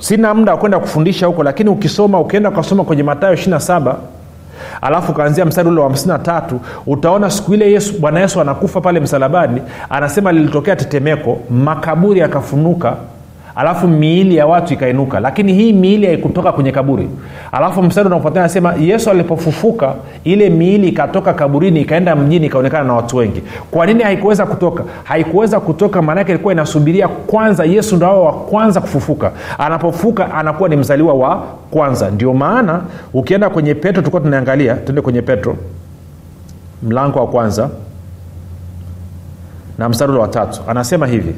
Sina 0.00 0.34
muda 0.34 0.52
wa 0.52 0.58
kwenda 0.58 0.78
kufundisha 0.78 1.26
huko 1.26 1.42
lakini 1.42 1.70
ukisoma 1.70 2.20
ukienda 2.20 2.48
ukasoma 2.48 2.84
kwenye 2.84 3.02
matayo 3.02 3.34
27 3.34 3.94
alafu 4.82 5.12
ukaanzia 5.12 5.44
mstari 5.44 5.68
ule 5.68 5.80
wa 5.80 5.88
53 5.88 6.42
utaona 6.86 7.30
siku 7.30 7.54
ile 7.54 7.72
yesu 7.72 7.98
bwana 8.00 8.20
yesu 8.20 8.40
anakufa 8.40 8.80
pale 8.80 9.00
msalabani 9.00 9.62
anasema 9.90 10.32
lilitokea 10.32 10.76
tetemeko 10.76 11.38
makaburi 11.50 12.20
yakafunuka 12.20 12.96
alafu 13.58 13.88
miili 13.88 14.36
ya 14.36 14.46
watu 14.46 14.74
ikainuka. 14.74 15.20
Lakini 15.20 15.52
hii 15.52 15.72
miili 15.72 16.06
haikutoka 16.06 16.52
kwenye 16.52 16.72
kaburi. 16.72 17.08
Alafu 17.52 17.82
mstari 17.82 18.06
unaofuatia 18.06 18.40
anasema 18.40 18.74
yesu 18.74 19.10
alipofufuka 19.10 19.94
ile 20.24 20.50
miili 20.50 20.88
ikatoka 20.88 21.32
kaburini 21.34 21.80
ikaenda 21.80 22.16
mjini 22.16 22.46
ikaonekana 22.46 22.84
na 22.84 22.92
watu 22.94 23.16
wengi. 23.16 23.42
Kwa 23.70 23.86
nini 23.86 24.02
haikuweza 24.02 24.46
kutoka? 24.46 24.84
Haikuweza 25.04 25.60
kutoka 25.60 26.02
maanaake 26.02 26.32
ilikuwa 26.32 26.52
inasubiria 26.54 27.08
kwanza 27.08 27.64
yesu 27.64 27.96
ndo 27.96 28.06
awe 28.06 28.24
wa 28.24 28.32
kwanza 28.32 28.80
kufufuka. 28.80 29.32
Anapofuka 29.58 30.34
anakuwa 30.34 30.68
ni 30.68 30.76
mzaliwa 30.76 31.14
wa 31.14 31.42
kwanza. 31.70 32.10
Ndio 32.10 32.34
maana 32.34 32.80
ukienda 33.14 33.50
kwenye 33.50 33.74
petro 33.74 34.02
tulikuwa 34.02 34.22
tunaangalia 34.22 34.74
tuende 34.74 35.00
kwenye 35.02 35.22
petro 35.22 35.56
mlango 36.82 37.18
wa 37.18 37.26
kwanza 37.26 37.68
na 39.78 39.88
mstari 39.88 40.12
ule 40.12 40.20
wa 40.20 40.48
anasema 40.68 41.06
hivi 41.06 41.34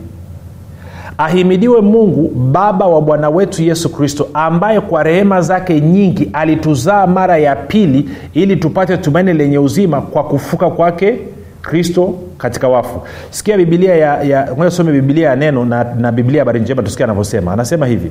ahimidiwe 1.25 1.81
mungu 1.81 2.29
baba 2.29 2.87
wa 2.87 3.01
bwana 3.03 3.31
wetu 3.31 3.63
yesu 3.63 3.89
kristo 3.89 4.29
ambaye 4.35 4.81
kwa 4.81 5.03
rehema 5.03 5.41
zake 5.41 5.81
nyingi 5.81 6.31
alituzaa 6.33 7.07
mara 7.07 7.37
ya 7.39 7.57
pili 7.57 8.09
ili 8.35 8.57
tupate 8.57 8.97
tumaini 8.97 9.33
lenye 9.33 9.59
uzima 9.59 10.01
kwa 10.01 10.25
kufuka 10.25 10.71
kwake 10.71 11.19
kristo 11.63 12.15
katika 12.39 12.69
wafu. 12.69 13.01
Sikia 13.31 13.57
bibilia 13.57 13.97
ya, 13.97 14.23
ya 14.23 14.71
some 14.71 14.93
bibilia 14.93 15.29
ya 15.29 15.37
neno 15.37 15.65
na, 15.65 15.85
na 15.85 16.13
bibilia 16.13 16.41
habari 16.41 16.61
njema 16.61 16.83
tusikia 16.83 17.05
anavyosema. 17.05 17.53
Anasema 17.53 17.87
hivi. 17.87 18.11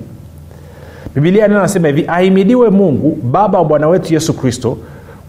Bibilia 1.15 1.47
neno 1.47 1.59
anasema 1.59 1.87
hivi 1.87 2.05
ahimidiwe 2.07 2.69
mungu 2.69 3.17
baba 3.23 3.57
wa 3.59 3.65
bwana 3.65 3.87
wetu 3.87 4.13
yesu 4.13 4.33
kristo 4.33 4.77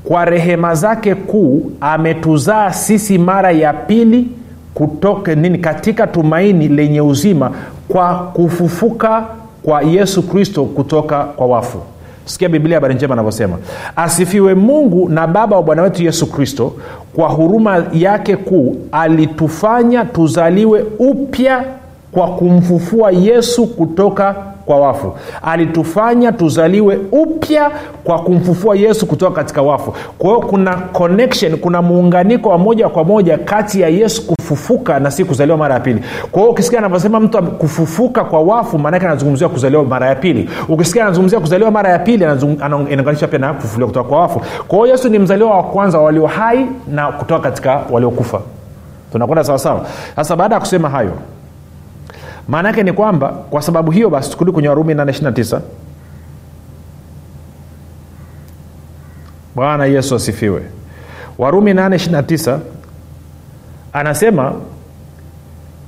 kwa 0.04 0.25
rehema 0.25 0.75
zake 0.75 1.14
kuu 1.14 1.72
ametuzaa 1.80 2.72
sisi 2.72 3.18
mara 3.18 3.50
ya 3.50 3.72
pili 3.72 4.28
kutoka 4.74 5.34
nini 5.34 5.58
katika 5.58 6.06
tumaini 6.06 6.68
lenye 6.68 7.00
uzima 7.00 7.50
kwa 7.88 8.14
kufufuka 8.14 9.24
kwa 9.62 9.82
yesu 9.82 10.22
kristo 10.22 10.64
kutoka 10.64 11.24
kwa 11.24 11.46
wafu. 11.46 11.78
Sikia 12.24 12.48
biblia 12.48 12.76
habari 12.76 12.94
njema 12.94 13.12
anavyosema 13.14 13.56
asifiwe 13.96 14.54
mungu 14.54 15.08
na 15.08 15.26
baba 15.26 15.56
wa 15.56 15.62
bwana 15.62 15.82
wetu 15.82 16.02
yesu 16.02 16.26
kristo 16.32 16.72
kwa 17.16 17.28
huruma 17.28 17.84
yake 17.92 18.36
kuu 18.36 18.76
alitufanya 18.92 20.04
tuzaliwe 20.04 20.84
upya 20.98 21.64
kwa 22.12 22.28
kumfufua 22.28 23.10
yesu 23.10 23.66
kutoka 23.66 24.36
kwa 24.70 24.80
wafu. 24.80 25.12
Alitufanya 25.42 26.32
tuzaliwe 26.32 26.98
upya 27.12 27.70
kwa 28.04 28.18
kumfufua 28.18 28.76
yesu 28.76 29.06
kutoka 29.06 29.36
katika 29.36 29.62
wafu. 29.62 29.94
Kwa 30.18 30.28
hiyo 30.30 30.40
kuna 30.40 30.74
connection 30.76 31.56
kuna 31.56 31.82
muunganiko 31.82 32.48
wa 32.48 32.58
moja 32.58 32.88
kwa 32.88 33.04
moja 33.04 33.38
kati 33.38 33.80
ya 33.80 33.88
yesu 33.88 34.26
kufufuka 34.26 35.00
na 35.00 35.10
si 35.10 35.24
kuzaliwa 35.24 35.56
mara 35.58 35.74
ya 35.74 35.80
pili. 35.80 36.02
Kwa 36.30 36.40
hiyo 36.40 36.52
ukisikia 36.52 36.78
anavyosema 36.78 37.20
mtu 37.20 37.42
kufufuka 37.42 38.24
kwa 38.24 38.40
wafu 38.40 38.78
maanake 38.78 39.06
anazungumzia 39.06 39.48
kuzaliwa 39.48 39.84
mara 39.84 40.06
ya 40.06 40.14
pili. 40.14 40.50
Ukisikia 40.68 41.02
anazungumzia 41.02 41.40
kuzaliwa 41.40 41.70
mara 41.70 41.90
ya 41.90 41.98
pili 41.98 42.24
inaunganisha 42.24 43.28
pia 43.28 43.38
na 43.38 43.54
kufufuliwa 43.54 43.88
kutoka 43.88 44.08
kwa 44.08 44.20
wafu. 44.20 44.40
Kwa 44.68 44.78
hiyo 44.78 44.86
yesu 44.90 45.08
ni 45.08 45.18
mzaliwa 45.18 45.56
wa 45.56 45.62
kwanza 45.62 45.98
walio 45.98 46.26
hai 46.26 46.66
na 46.88 47.06
kutoka 47.12 47.40
katika 47.40 47.80
waliokufa. 47.90 48.40
Tunakwenda 49.12 49.44
sawasawa? 49.44 49.86
Sasa 50.16 50.36
baada 50.36 50.54
ya 50.54 50.60
kusema 50.60 50.88
hayo 50.90 51.12
maana 52.50 52.69
yake 52.69 52.83
ni 52.83 52.92
kwamba 52.92 53.28
kwa 53.28 53.62
sababu 53.62 53.90
hiyo 53.90 54.11
basi 54.11 54.30
tukirudi 54.30 54.52
kwenye 54.52 54.69
warumi 54.69 54.95
829 54.95 55.61
bwana 59.54 59.85
yesu 59.87 60.14
asifiwe. 60.14 60.62
Warumi 61.38 61.73
829 61.73 62.59
anasema 63.92 64.52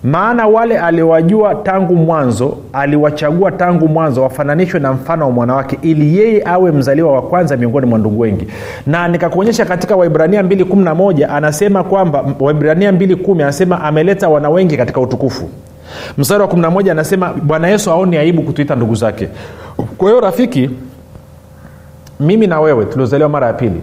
maana 0.04 0.46
wale 0.46 0.78
aliwajua 0.78 1.54
tangu 1.54 1.96
mwanzo 1.96 2.58
aliwachagua 2.72 3.52
tangu 3.52 3.88
mwanzo 3.88 4.22
wafananishwe 4.22 4.80
na 4.80 4.92
mfano 4.92 5.24
wa 5.24 5.30
mwanawake 5.30 5.78
ili 5.82 6.18
yeye 6.18 6.42
awe 6.44 6.72
mzaliwa 6.72 7.12
wa 7.12 7.22
kwanza 7.22 7.56
miongoni 7.56 7.86
mwa 7.86 7.98
ndugu 7.98 8.20
wengi. 8.20 8.46
Na 8.86 9.08
nikakuonyesha 9.08 9.64
katika 9.64 9.96
waibrania 9.96 10.42
211 10.42 11.30
anasema 11.36 11.84
kwamba 11.84 12.24
waibrania 12.40 12.92
21 12.92 13.42
anasema 13.42 13.80
ameleta 13.82 14.28
wana 14.28 14.50
wengi 14.50 14.76
katika 14.76 15.00
utukufu 15.00 15.48
mstari 16.18 16.42
wa 16.42 16.48
11 16.48 16.90
anasema 16.90 17.32
bwana 17.32 17.68
yesu 17.68 17.90
aoni 17.90 18.16
aibu 18.16 18.42
kutuita 18.42 18.74
ndugu 18.76 18.94
zake. 18.94 19.28
Kwa 19.98 20.08
hiyo 20.08 20.20
rafiki 20.20 20.70
mimi 22.20 22.46
na 22.46 22.60
wewe 22.60 22.84
tuliozaliwa 22.84 23.28
mara 23.28 23.46
ya 23.46 23.52
pili 23.52 23.82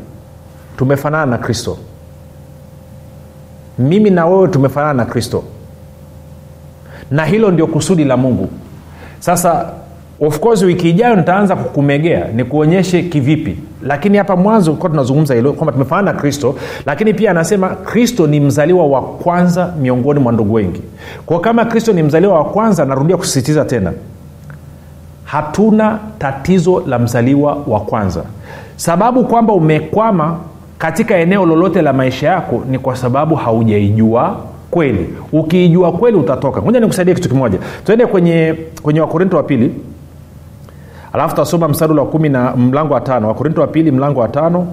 tumefanana 0.77 1.25
na 1.25 1.37
kristo. 1.37 1.77
Mimi 3.79 4.09
na 4.09 4.25
wewe 4.25 4.47
tumefanana 4.47 4.93
na 4.93 5.05
kristo. 5.05 5.43
Na 7.11 7.25
hilo 7.25 7.51
ndio 7.51 7.67
kusudi 7.67 8.03
la 8.03 8.17
mungu. 8.17 8.49
Sasa 9.19 9.65
of 10.21 10.39
course 10.39 10.61
wiki 10.63 10.89
ijayo 10.89 11.15
nitaanza 11.15 11.55
kukumegea 11.55 12.27
nikuonyeshe 12.35 13.03
kivipi. 13.03 13.57
Lakini 13.83 14.17
hapa 14.17 14.35
mwanzo 14.35 14.73
kuwa 14.73 14.89
tunazungumza 14.89 15.35
hilo 15.35 15.53
kwamba 15.53 15.71
tumefanana 15.73 16.11
na 16.13 16.19
kristo 16.19 16.55
lakini 16.85 17.13
pia 17.13 17.31
anasema 17.31 17.69
kristo 17.69 18.27
ni 18.27 18.39
mzaliwa 18.39 18.87
wa 18.87 19.01
kwanza 19.01 19.73
miongoni 19.81 20.19
mwa 20.19 20.31
ndugu 20.33 20.53
wengi. 20.53 20.81
Kwa 21.25 21.39
kama 21.39 21.65
kristo 21.65 21.93
ni 21.93 22.03
mzaliwa 22.03 22.33
wa 22.33 22.45
kwanza 22.45 22.85
narudia 22.85 23.17
kusisitiza 23.17 23.65
tena 23.65 23.93
hatuna 25.23 25.99
tatizo 26.19 26.83
la 26.87 26.99
mzaliwa 26.99 27.57
wa 27.67 27.79
kwanza. 27.79 28.23
Sababu 28.75 29.23
kwamba 29.25 29.53
umekwama 29.53 30.37
katika 30.77 31.17
eneo 31.17 31.45
lolote 31.45 31.81
la 31.81 31.93
maisha 31.93 32.27
yako 32.27 32.63
ni 32.69 32.79
kwa 32.79 32.95
sababu 32.95 33.35
haujaijua 33.35 34.37
kweli. 34.71 35.09
Ukiijua 35.31 35.91
kweli 35.91 36.17
utatoka. 36.17 36.61
Moja 36.61 36.79
nikusaidie 36.79 37.13
kitu 37.15 37.29
kimoja. 37.29 37.57
Tuende 37.85 38.05
kwenye 38.05 38.55
kwenye 38.81 38.99
wakorinto 39.01 39.37
wa 39.37 39.43
pili 39.43 39.71
alafu 41.13 41.35
tutasoma 41.35 41.67
mstari 41.67 41.93
wa 41.93 42.05
kumi 42.05 42.29
na 42.29 42.55
mlango 42.55 42.93
wa 42.93 43.01
tano 43.01 43.27
wakorinto 43.27 43.61
wa 43.61 43.67
pili 43.67 43.91
mlango 43.91 44.19
wa 44.19 44.27
tano. 44.27 44.67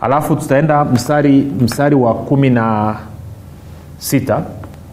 Alafu 0.00 0.36
tutaenda 0.36 0.84
mstari 0.84 1.52
mstari 1.60 1.94
wa 1.94 2.14
kumi 2.14 2.50
na 2.50 2.96
sita 3.98 4.42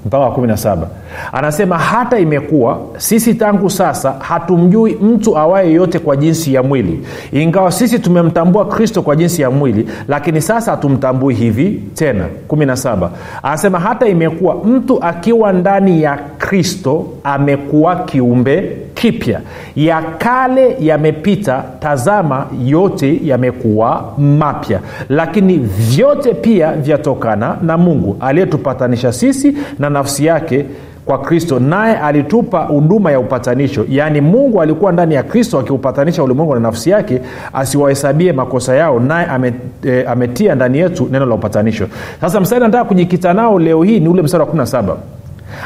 mpaka 0.06 0.24
wa 0.24 0.32
kumi 0.32 0.48
na 0.48 0.58
saba. 0.58 0.88
Anasema 1.32 1.78
hata 1.78 2.20
imekuwa 2.20 2.80
sisi 2.98 3.34
tangu 3.34 3.70
sasa 3.70 4.12
hatumjui 4.20 4.94
mtu 5.02 5.38
awaye 5.38 5.72
yote 5.74 6.00
kwa 6.00 6.18
jinsi 6.18 6.54
ya 6.54 6.64
mwili. 6.64 7.06
Ingawa 7.32 7.72
sisi 7.72 8.00
tumemtambua 8.00 8.66
kristo 8.66 9.02
kwa 9.02 9.16
jinsi 9.16 9.42
ya 9.42 9.52
mwili 9.52 9.88
lakini 10.08 10.42
sasa 10.42 10.72
hatumtambui 10.72 11.34
hivi 11.34 11.84
tena. 11.96 12.26
17 12.50 13.10
anasema 13.44 13.80
hata 13.80 14.08
imekuwa 14.08 14.56
mtu 14.56 15.04
akiwa 15.04 15.54
ndani 15.54 16.02
ya 16.04 16.20
kristo 16.38 17.06
amekuwa 17.24 17.96
kiumbe 17.96 18.78
kipya. 19.04 19.40
Ya 19.76 20.02
kale 20.02 20.76
yamepita 20.80 21.64
tazama 21.80 22.46
yote 22.66 23.20
yamekuwa 23.24 24.14
mapya. 24.18 24.80
Lakini 25.10 25.58
vyote 25.58 26.34
pia 26.34 26.72
vyatokana 26.72 27.58
na 27.62 27.78
mungu 27.78 28.18
aliyetupatanisha 28.20 29.14
sisi 29.14 29.58
na 29.80 29.90
nafsi 29.90 30.26
yake 30.26 30.66
kwa 31.06 31.18
kristo. 31.18 31.60
Naye 31.60 31.98
alitupa 31.98 32.60
huduma 32.64 33.12
ya 33.12 33.20
upatanisho. 33.20 33.86
Yaani 33.90 34.22
mungu 34.22 34.62
alikuwa 34.62 34.92
ndani 34.92 35.16
ya 35.16 35.24
kristo 35.24 35.60
akiupatanisha 35.60 36.24
ulimwengu 36.24 36.54
na 36.54 36.60
nafsi 36.60 36.90
yake 36.90 37.22
asiwahesabie 37.54 38.34
makosa 38.34 38.76
yao. 38.76 39.00
Naye 39.00 39.26
ame, 39.28 39.54
e, 39.86 40.04
ametia 40.04 40.56
ndani 40.56 40.78
yetu 40.78 41.08
neno 41.12 41.26
la 41.26 41.36
upatanisho. 41.36 41.88
Sasa 42.22 42.40
mstari 42.40 42.62
nataka 42.62 42.84
kujikita 42.86 43.34
nao 43.34 43.60
leo 43.60 43.84
hii 43.84 44.00
ni 44.00 44.08
ule 44.10 44.22
mstari 44.22 44.44
wa 44.44 44.50
17 44.50 44.96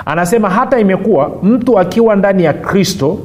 anasema 0.05 0.49
hata 0.49 0.79
imekuwa 0.79 1.31
mtu 1.43 1.79
akiwa 1.79 2.15
ndani 2.15 2.43
ya 2.43 2.53
kristo 2.53 3.19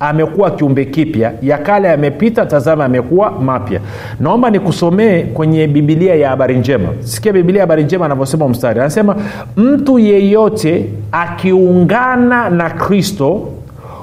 amekuwa 0.00 0.50
kiumbe 0.50 0.84
kipya 0.84 1.32
ya 1.42 1.58
kale 1.58 1.88
yamepita 1.88 2.46
tazama 2.46 2.82
yamekuwa 2.82 3.30
mapya. 3.30 3.80
Naomba 4.20 4.50
nikusomee 4.50 5.22
kwenye 5.22 5.66
bibilia 5.66 6.14
ya 6.14 6.28
habari 6.28 6.56
njema. 6.58 6.88
Sikia 7.00 7.32
bibilia 7.32 7.58
ya 7.60 7.62
habari 7.62 7.84
njema 7.84 8.04
anavyosema 8.04 8.48
mstari. 8.48 8.80
Anasema 8.80 9.16
mtu 9.56 9.98
yeyote 9.98 10.86
akiungana 11.12 12.50
na 12.50 12.70
kristo 12.70 13.48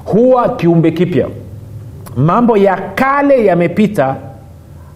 huwa 0.06 0.50
kiumbe 0.50 0.92
kipya. 0.92 1.28
Mambo 2.18 2.58
ya 2.58 2.76
kale 2.96 3.46
yamepita 3.46 4.16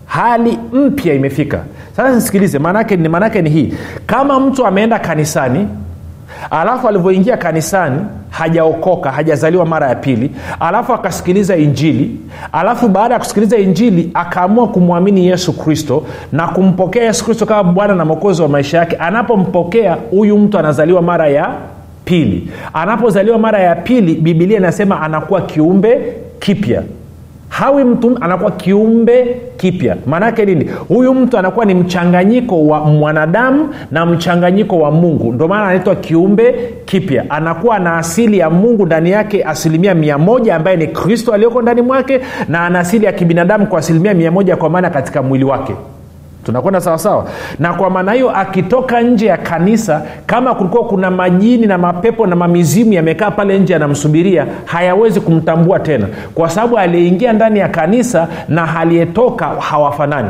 hali 0.05 0.59
mpya 0.73 1.13
imefika. 1.13 1.59
Sasa 1.95 2.21
sikilize 2.21 2.59
maanake 2.59 3.41
ni 3.41 3.49
hii. 3.49 3.73
Kama 4.05 4.39
mtu 4.39 4.65
ameenda 4.65 4.99
kanisani 4.99 5.67
alafu 6.51 6.87
alivyoingia 6.87 7.37
kanisani 7.37 7.99
hajaokoka 8.29 9.11
hajazaliwa 9.11 9.65
mara 9.65 9.89
ya 9.89 9.95
pili. 9.95 10.31
Alafu 10.59 10.93
akasikiliza 10.93 11.55
injili. 11.55 12.11
Alafu 12.51 12.87
baada 12.87 13.13
ya 13.13 13.19
kusikiliza 13.19 13.57
injili 13.57 14.11
akaamua 14.13 14.67
kumwamini 14.67 15.27
yesu 15.27 15.53
kristo 15.53 16.03
na 16.31 16.47
kumpokea 16.47 17.03
yesu 17.03 17.25
kristo 17.25 17.45
kama 17.45 17.71
bwana 17.71 17.95
na 17.95 18.05
mwokozi 18.05 18.41
wa 18.41 18.47
maisha 18.47 18.77
yake. 18.77 18.95
Anapompokea 18.95 19.97
huyu 20.11 20.37
mtu 20.37 20.59
anazaliwa 20.59 21.01
mara 21.01 21.27
ya 21.27 21.49
pili. 22.05 22.47
Anapozaliwa 22.73 23.37
mara 23.39 23.59
ya 23.59 23.75
pili 23.75 24.15
bibilia 24.15 24.57
inasema 24.57 25.01
anakuwa 25.01 25.41
kiumbe 25.41 26.13
kipya 26.39 26.83
hawi 27.49 27.83
mtu 27.83 28.17
anakuwa 28.21 28.51
kiumbe 28.51 29.41
kipya. 29.57 29.95
Maanaake 30.05 30.45
nini? 30.45 30.69
Huyu 30.87 31.13
mtu 31.13 31.37
anakuwa 31.37 31.65
ni 31.65 31.73
mchanganyiko 31.73 32.67
wa 32.67 32.79
mwanadamu 32.79 33.69
na 33.91 34.05
mchanganyiko 34.05 34.79
wa 34.79 34.91
mungu. 34.91 35.33
Ndio 35.33 35.47
maana 35.47 35.63
anaitwa 35.65 35.95
kiumbe 35.95 36.55
kipya. 36.85 37.25
Anakuwa 37.29 37.79
na 37.79 37.97
asili 37.97 38.37
ya 38.39 38.49
mungu 38.49 38.85
ndani 38.85 39.11
yake 39.11 39.43
asilimia 39.43 39.93
mia 39.95 40.17
moja 40.17 40.55
ambaye 40.55 40.77
ni 40.77 40.87
kristo 40.87 41.33
aliyoko 41.33 41.61
ndani 41.61 41.81
mwake 41.81 42.19
na 42.47 42.65
ana 42.65 42.79
asili 42.79 43.05
ya 43.05 43.11
kibinadamu 43.11 43.67
kwa 43.67 43.79
asilimia 43.79 44.13
mia 44.13 44.31
moja 44.31 44.55
kwa 44.55 44.69
maana 44.69 44.89
katika 44.89 45.21
mwili 45.21 45.43
wake 45.43 45.73
tunakwenda 46.49 46.81
sawasawa 46.81 47.25
na 47.59 47.73
kwa 47.73 47.89
maana 47.89 48.11
hiyo 48.11 48.29
akitoka 48.29 49.01
nje 49.01 49.25
ya 49.25 49.37
kanisa 49.37 50.01
kama 50.25 50.55
kulikuwa 50.55 50.83
kuna 50.85 51.11
majini 51.11 51.67
na 51.67 51.77
mapepo 51.77 52.27
na 52.27 52.35
mamizimu 52.35 52.93
yamekaa 52.93 53.31
pale 53.31 53.59
nje 53.59 53.73
yanamsubiria 53.73 54.47
hayawezi 54.65 55.19
kumtambua 55.21 55.79
tena. 55.79 56.07
Kwa 56.35 56.49
sababu 56.49 56.77
aliyeingia 56.77 57.33
ndani 57.33 57.59
ya 57.59 57.69
kanisa 57.69 58.27
na 58.47 58.79
aliyetoka 58.79 59.45
hawafanani. 59.47 60.29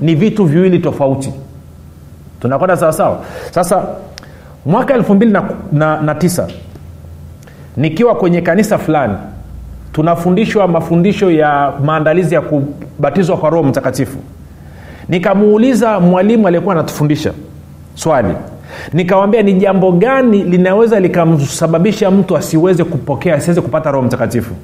Ni 0.00 0.14
vitu 0.14 0.44
viwili 0.44 0.78
tofauti. 0.78 1.32
Tunakwenda 2.40 2.76
sawasawa 2.76 3.18
sasa 3.50 3.82
mwaka 4.66 4.94
elfu 4.94 5.14
mbili 5.14 5.32
na, 5.32 5.42
na, 5.72 6.00
na 6.00 6.14
tisa 6.14 6.48
nikiwa 7.76 8.14
kwenye 8.14 8.40
kanisa 8.40 8.78
fulani 8.78 9.14
tunafundishwa 9.92 10.68
mafundisho 10.68 11.30
ya 11.30 11.72
maandalizi 11.84 12.34
ya 12.34 12.40
kubatizwa 12.40 13.36
kwa 13.36 13.50
roho 13.50 13.62
mtakatifu 13.62 14.18
nikamuuliza 15.08 16.00
mwalimu 16.00 16.46
aliyekuwa 16.46 16.74
anatufundisha 16.74 17.32
swali. 17.94 18.34
Nikawambia 18.92 19.42
ni 19.42 19.52
jambo 19.54 19.92
gani 19.92 20.42
linaweza 20.44 21.00
likamsababisha 21.00 22.10
mtu 22.10 22.36
asiweze 22.36 22.84
kupokea 22.84 23.34
asiweze 23.34 23.60
kupata 23.60 23.90
roho 23.90 24.06
mtakatifu? 24.06 24.54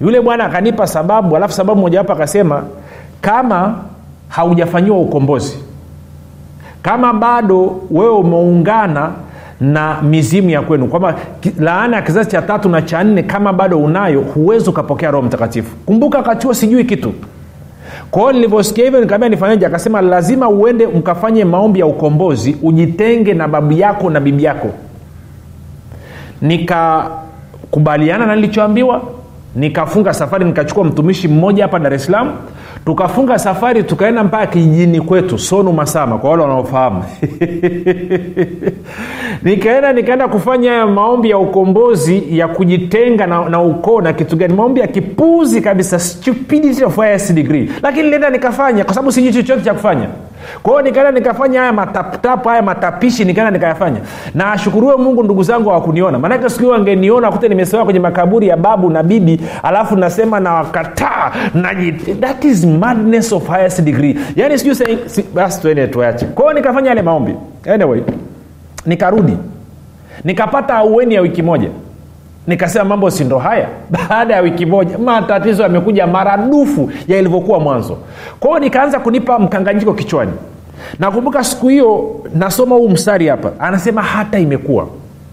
Yule 0.00 0.20
bwana 0.20 0.44
akanipa 0.44 0.86
sababu 0.86 1.36
alafu 1.36 1.54
sababu 1.54 1.80
mojawapo 1.80 2.12
akasema 2.12 2.62
kama 3.20 3.78
haujafanyiwa 4.28 4.98
ukombozi 5.00 5.58
kama 6.82 7.12
bado 7.12 7.80
wewe 7.90 8.12
umeungana 8.14 9.10
na 9.60 10.02
mizimu 10.02 10.50
ya 10.50 10.62
kwenu 10.62 10.86
kwamba 10.86 11.14
laana 11.58 11.96
ya 11.96 12.02
kizazi 12.02 12.30
cha 12.30 12.42
tatu 12.42 12.68
na 12.68 12.82
cha 12.82 13.04
nne 13.04 13.22
kama 13.22 13.52
bado 13.52 13.78
unayo 13.78 14.20
huwezi 14.20 14.70
ukapokea 14.70 15.10
roho 15.10 15.26
mtakatifu. 15.26 15.76
Kumbuka 15.86 16.18
wakati 16.18 16.46
huo 16.46 16.54
sijui 16.54 16.84
kitu 16.84 17.12
kwao 18.14 18.32
nilivyosikia 18.32 18.84
hivyo 18.84 19.00
nikaambia 19.00 19.28
nifanyeje? 19.28 19.66
Akasema 19.66 20.00
lazima 20.00 20.48
uende 20.48 20.86
mkafanye 20.86 21.44
maombi 21.44 21.80
ya 21.80 21.86
ukombozi 21.86 22.56
ujitenge 22.62 23.34
na 23.34 23.48
babu 23.48 23.72
yako 23.72 24.10
na 24.10 24.20
bibi 24.20 24.44
yako. 24.44 24.68
Nikakubaliana 26.42 28.26
na 28.26 28.34
nilichoambiwa 28.36 29.02
nikafunga 29.56 30.14
safari 30.14 30.44
nikachukua 30.44 30.84
mtumishi 30.84 31.28
mmoja 31.28 31.62
hapa 31.64 31.78
dar 31.78 31.94
es 31.94 32.04
salaam 32.04 32.32
tukafunga 32.86 33.38
safari 33.38 33.82
tukaenda 33.82 34.24
mpaka 34.24 34.46
kijijini 34.46 35.00
kwetu 35.00 35.38
sonu 35.38 35.72
masama 35.72 36.18
kwa 36.18 36.30
wale 36.30 36.42
wanaofahamu. 36.42 37.04
Nikaenda 39.42 39.92
nikaenda 39.92 40.28
kufanya 40.28 40.86
maombi 40.86 41.30
ya 41.30 41.38
ukombozi 41.38 42.38
ya 42.38 42.48
kujitenga 42.48 43.26
na, 43.26 43.48
na 43.48 43.60
ukoo 43.62 44.00
na 44.00 44.12
kitu 44.12 44.36
gani. 44.36 44.54
Maombi 44.54 44.80
ya 44.80 44.86
kipuzi 44.86 45.60
kabisa 45.60 45.98
stupidity 45.98 46.84
of 46.84 46.98
degree. 47.32 47.70
Lakini 47.82 48.02
nilienda 48.02 48.30
nikafanya 48.30 48.84
kwa 48.84 48.94
sababu 48.94 49.12
sijui 49.12 49.32
chochote 49.32 49.62
cha 49.62 49.74
kufanya 49.74 50.08
kwa 50.62 50.72
hiyo 50.72 50.82
nikaenda 50.82 51.12
nikafanya 51.12 51.60
haya 51.60 51.72
mataputapu 51.72 52.48
haya 52.48 52.62
matapishi 52.62 53.24
nikaenda 53.24 53.50
nikayafanya. 53.50 54.00
Na 54.34 54.52
ashukuriwe 54.52 54.96
mungu 54.96 55.22
ndugu 55.22 55.42
zangu 55.42 55.68
hawakuniona. 55.68 56.18
Maanake 56.18 56.48
siku 56.48 56.60
hiyo 56.60 56.72
wangeniona 56.72 57.30
kute 57.32 57.48
nimesewa 57.48 57.84
kwenye 57.84 58.00
makaburi 58.00 58.48
ya 58.48 58.56
babu 58.56 58.90
na 58.90 59.02
bibi 59.02 59.40
alafu 59.62 59.96
nasema 59.96 60.40
na 60.40 60.54
wakataa 60.54 61.32
that 62.20 62.44
is 62.44 62.64
madness 62.64 63.32
of 63.32 63.48
highest 63.48 63.80
degree. 63.82 64.18
Yani 64.36 64.58
sijui 64.58 64.74
si, 65.06 65.22
basi 65.34 65.60
tuende 65.60 65.86
tuache. 65.86 66.26
Kwa 66.26 66.44
hiyo 66.44 66.54
nikafanya 66.54 66.88
yale 66.88 67.02
maombi. 67.02 67.34
Anyway 67.74 68.00
nikarudi. 68.86 69.36
Nikapata 70.24 70.74
aueni 70.74 71.14
ya 71.14 71.20
wiki 71.20 71.42
moja 71.42 71.68
nikasema 72.46 72.84
mambo 72.84 73.10
sindo 73.10 73.38
haya. 73.38 73.68
Baada 73.90 74.34
ya 74.34 74.40
wiki 74.40 74.66
moja 74.66 74.98
matatizo 74.98 75.62
yamekuja 75.62 76.06
maradufu 76.06 76.90
ya 77.08 77.18
ilivyokuwa 77.18 77.60
mwanzo. 77.60 77.98
Kwa 78.40 78.48
hiyo 78.50 78.60
nikaanza 78.60 79.00
kunipa 79.00 79.38
mkanganyiko 79.38 79.92
kichwani. 79.94 80.32
Nakumbuka 80.98 81.44
siku 81.44 81.68
hiyo 81.68 82.20
nasoma 82.34 82.74
huu 82.76 82.88
mstari 82.88 83.26
hapa. 83.28 83.52
Anasema 83.58 84.02
hata 84.02 84.38
imekuwa. 84.38 84.86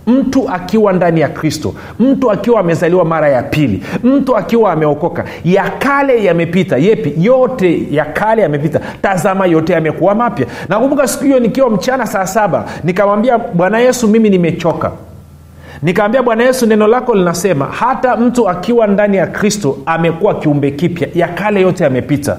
Mtu 0.07 0.49
akiwa 0.49 0.93
ndani 0.93 1.21
ya 1.21 1.29
kristo 1.29 1.73
mtu 1.99 2.31
akiwa 2.31 2.59
amezaliwa 2.59 3.05
mara 3.05 3.29
ya 3.29 3.43
pili 3.43 3.83
mtu 4.03 4.37
akiwa 4.37 4.71
ameokoka 4.71 5.25
ya 5.45 5.69
kale 5.69 6.23
yamepita. 6.23 6.77
Yepi? 6.77 7.13
Yote 7.25 7.87
ya 7.91 8.05
kale 8.05 8.41
yamepita. 8.41 8.79
Tazama 9.01 9.45
yote 9.45 9.73
yamekuwa 9.73 10.15
mapya. 10.15 10.45
Nakumbuka 10.69 11.07
siku 11.07 11.23
hiyo 11.23 11.39
nikiwa 11.39 11.69
mchana 11.69 12.07
saa 12.07 12.25
saba 12.27 12.65
nikamwambia 12.83 13.37
bwana 13.37 13.79
yesu 13.79 14.07
mimi 14.07 14.29
nimechoka 14.29 14.91
nikaambia 15.83 16.23
bwana 16.23 16.43
yesu 16.43 16.65
neno 16.65 16.87
lako 16.87 17.15
linasema 17.15 17.65
hata 17.65 18.17
mtu 18.17 18.49
akiwa 18.49 18.87
ndani 18.87 19.17
ya 19.17 19.27
kristo 19.27 19.77
amekuwa 19.85 20.33
kiumbe 20.35 20.71
kipya 20.71 21.07
ya 21.15 21.27
kale 21.27 21.61
yote 21.61 21.83
yamepita. 21.83 22.37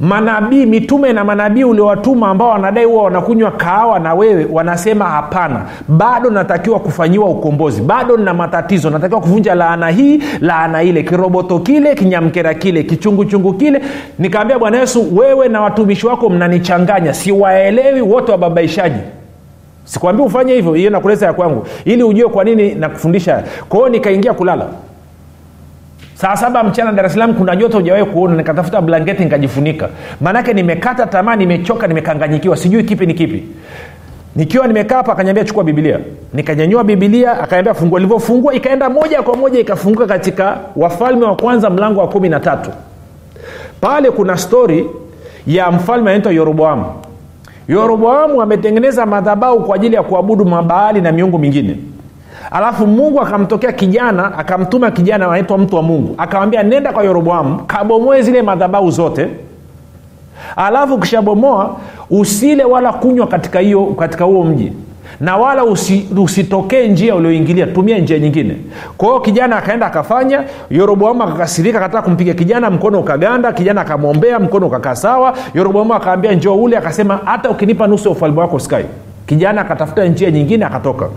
Manabii 0.00 0.66
mitume 0.66 1.12
na 1.12 1.24
manabii 1.24 1.64
uliowatuma 1.64 2.28
ambao 2.28 2.48
wanadai 2.48 2.84
huwa 2.84 3.02
wanakunywa 3.02 3.50
kahawa 3.50 3.98
na 3.98 4.14
wewe 4.14 4.46
wanasema 4.52 5.04
hapana. 5.04 5.62
Bado 5.88 6.30
natakiwa 6.30 6.80
kufanyiwa 6.80 7.28
ukombozi. 7.28 7.82
Bado 7.82 8.16
nina 8.16 8.34
matatizo. 8.34 8.90
Natakiwa 8.90 9.20
kuvunja 9.20 9.54
laana 9.54 9.88
hii 9.90 10.22
laana 10.40 10.82
ile. 10.82 11.02
Kiroboto 11.02 11.58
kile 11.58 11.94
kinyamkera 11.94 12.54
kile 12.54 12.82
kichunguchungu 12.82 13.52
kile. 13.52 13.80
Nikaambia 14.18 14.58
bwana 14.58 14.78
yesu 14.78 15.16
wewe 15.16 15.48
na 15.48 15.60
watumishi 15.60 16.06
wako 16.06 16.30
mnanichanganya. 16.30 17.14
Siwaelewi 17.14 18.00
wote 18.00 18.32
wababaishaji 18.32 19.00
sikwambii 19.84 20.22
ufanye 20.22 20.52
hivyo 20.54 20.72
hiyo 20.74 20.90
nakuleza 20.90 21.26
ya 21.26 21.32
kwangu. 21.32 21.66
Ili 21.84 22.02
ujue 22.02 22.28
kwa 22.28 22.44
nini 22.44 22.74
nakufundisha. 22.74 23.44
Kwa 23.68 23.78
hiyo 23.78 23.88
nikaingia 23.88 24.32
kulala. 24.34 24.66
Saa 26.14 26.36
saba 26.36 26.62
mchana 26.64 26.92
dar 26.92 27.06
es 27.06 27.12
salaam 27.12 27.34
kuna 27.34 27.56
joto 27.56 27.78
ujawahi 27.78 28.04
kuona. 28.04 28.36
Nikatafuta 28.36 28.80
blanketi 28.80 29.24
nikajifunika. 29.24 29.88
Maanake 30.20 30.52
nimekata 30.52 31.06
tamaa 31.06 31.36
nimechoka 31.36 31.86
nimekanganyikiwa 31.86 32.56
sijui 32.56 32.84
kipi 32.84 33.06
ni 33.06 33.14
kipi. 33.14 33.42
Nikiwa 34.36 34.66
nimekaa 34.66 34.96
hapa 34.96 35.12
akanyambia 35.12 35.44
chukua 35.44 35.64
bibilia 35.64 35.98
nikanyanyua 36.34 36.84
bibilia 36.84 37.40
akaniambia 37.40 37.74
fungua 37.74 38.00
ilivyofungua 38.00 38.54
ikaenda 38.54 38.90
moja 38.90 39.22
kwa 39.22 39.36
moja 39.36 39.60
ikafunguka 39.60 40.06
katika 40.06 40.58
wafalme 40.76 41.24
wa 41.24 41.36
kwanza 41.36 41.70
mlango 41.70 42.00
wa 42.00 42.08
kumi 42.08 42.28
na 42.28 42.40
tatu. 42.40 42.70
Pale 43.80 44.10
kuna 44.10 44.36
stori 44.36 44.86
ya 45.46 45.70
mfalme 45.70 46.10
anaitwa 46.10 46.32
yoroboamu 46.32 46.84
yoroboamu 47.70 48.42
ametengeneza 48.42 49.06
madhabau 49.06 49.64
kwa 49.64 49.76
ajili 49.76 49.94
ya 49.96 50.02
kuabudu 50.02 50.44
mabaali 50.44 51.00
na 51.00 51.12
miungu 51.12 51.38
mingine. 51.38 51.76
Alafu 52.50 52.86
mungu 52.86 53.20
akamtokea 53.20 53.72
kijana 53.72 54.38
akamtuma 54.38 54.90
kijana 54.90 55.26
anaitwa 55.26 55.58
mtu 55.58 55.76
wa 55.76 55.82
mungu. 55.82 56.14
Akamwambia 56.18 56.62
nenda 56.62 56.92
kwa 56.92 57.04
yoroboamu 57.04 57.58
kabomoe 57.66 58.22
zile 58.22 58.42
madhabau 58.42 58.90
zote. 58.90 59.28
Alafu 60.56 60.94
ukishabomoa 60.94 61.76
usile 62.10 62.64
wala 62.64 62.92
kunywa 62.92 63.26
katika 63.26 63.60
hiyo 63.60 63.86
katika 63.86 64.24
huo 64.24 64.44
mji 64.44 64.72
na 65.20 65.36
wala 65.36 65.64
usi, 65.64 66.08
usitokee 66.16 66.88
njia 66.88 67.14
ulioingilia. 67.14 67.66
Tumia 67.66 67.98
njia 67.98 68.18
nyingine. 68.18 68.56
Kwa 68.96 69.20
kijana 69.20 69.56
akaenda 69.56 69.86
akafanya 69.86 70.44
yoroboamu 70.70 71.22
akakasirika 71.22 71.78
akataka 71.78 72.02
kumpiga 72.02 72.34
kijana 72.34 72.70
mkono 72.70 73.00
ukaganda 73.00 73.52
kijana 73.52 73.80
akamwombea 73.80 74.38
mkono 74.38 74.66
ukakaa 74.66 74.94
sawa. 74.96 75.34
Yoroboamu 75.54 75.94
akaambia 75.94 76.32
njoo 76.32 76.54
ule. 76.54 76.76
Akasema 76.76 77.20
hata 77.24 77.50
ukinipa 77.50 77.86
nusu 77.86 78.08
ya 78.08 78.12
ufalme 78.14 78.40
wako 78.40 78.58
skai 78.58 78.84
kijana 79.26 79.60
akatafuta 79.60 80.04
njia 80.04 80.30
nyingine 80.30 80.64
akatoka. 80.64 81.08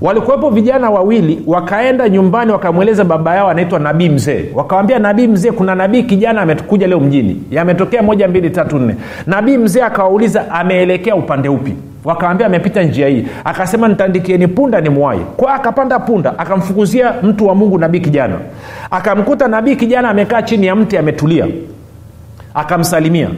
Walikuwepo 0.00 0.50
vijana 0.50 0.90
wawili 0.90 1.42
wakaenda 1.46 2.08
nyumbani 2.08 2.52
wakamweleza 2.52 3.04
baba 3.04 3.34
yao 3.36 3.48
anaitwa 3.48 3.78
nabii 3.78 4.08
mzee. 4.08 4.44
Wakawambia 4.54 4.98
nabii 4.98 5.26
mzee 5.26 5.50
kuna 5.50 5.74
nabii 5.74 6.02
kijana 6.02 6.40
amekuja 6.42 6.86
leo 6.86 7.00
mjini. 7.00 7.42
Yametokea 7.50 8.02
moja 8.02 8.28
mbili 8.28 8.50
tatu 8.50 8.78
nne. 8.78 8.96
Nabii 9.26 9.56
mzee 9.56 9.82
akawauliza 9.82 10.50
ameelekea 10.50 11.16
upande 11.16 11.48
upi 11.48 11.74
wakawambia 12.04 12.46
amepita 12.46 12.82
njia 12.82 13.08
hii. 13.08 13.26
Akasema 13.44 13.88
nitandikieni 13.88 14.48
punda 14.48 14.80
ni 14.80 14.88
mwai 14.88 15.18
kwa 15.36 15.54
akapanda 15.54 15.98
punda 15.98 16.38
akamfukuzia 16.38 17.12
mtu 17.22 17.46
wa 17.46 17.54
mungu 17.54 17.78
nabii 17.78 18.00
kijana. 18.00 18.34
Akamkuta 18.90 19.48
nabii 19.48 19.76
kijana 19.76 20.10
amekaa 20.10 20.42
chini 20.42 20.66
ya 20.66 20.76
mti 20.76 20.96
ametulia. 20.98 21.46
Akamsalimia. 22.54 23.28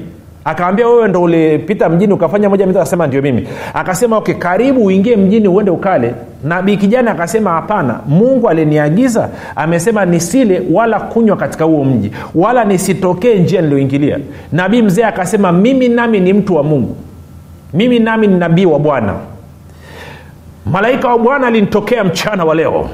Akaambia 0.44 0.88
wewe 0.88 1.08
ndo 1.08 1.22
ulipita 1.22 1.88
mjini 1.88 2.12
ukafanya 2.12 2.48
moja 2.48 2.66
mita? 2.66 2.80
Akasema 2.80 3.06
ndio 3.06 3.22
mimi. 3.22 3.48
Akasema 3.74 4.16
okay 4.16 4.34
karibu 4.34 4.84
uingie 4.84 5.16
mjini 5.16 5.48
uende 5.48 5.70
ukale. 5.70 6.14
Nabii 6.44 6.76
kijana 6.76 7.10
akasema 7.10 7.50
hapana 7.50 8.00
mungu 8.06 8.48
aliniagiza. 8.48 9.28
Amesema 9.56 10.04
nisile 10.04 10.62
wala 10.72 11.00
kunywa 11.00 11.36
katika 11.36 11.64
huo 11.64 11.84
mji 11.84 12.12
wala 12.34 12.64
nisitokee 12.64 13.34
njia 13.38 13.60
nilioingilia 13.62 14.18
nabii 14.52 14.82
mzee 14.82 15.04
akasema 15.04 15.52
mimi 15.52 15.88
nami 15.88 16.20
ni 16.20 16.32
mtu 16.32 16.56
wa 16.56 16.62
mungu 16.62 16.96
mimi 17.74 17.98
nami 17.98 18.26
ni 18.26 18.38
nabii 18.38 18.66
wa 18.66 18.78
bwana. 18.78 19.14
Malaika 20.66 21.08
wa 21.08 21.18
bwana 21.18 21.46
alinitokea 21.46 22.04
mchana 22.04 22.44
wa 22.44 22.54
leo. 22.54 22.88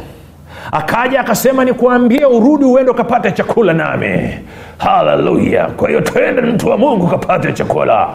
Akaja 0.72 1.20
akasema 1.20 1.64
nikuambie 1.64 2.24
urudi 2.26 2.64
uende 2.64 2.90
ukapate 2.90 3.32
chakula 3.32 3.72
nami. 3.72 4.30
Haleluya. 4.78 5.66
Kwa 5.66 5.88
hiyo 5.88 6.00
twende 6.00 6.42
mtu 6.42 6.68
wa 6.68 6.78
mungu 6.78 7.04
ukapate 7.06 7.52
chakula. 7.52 8.08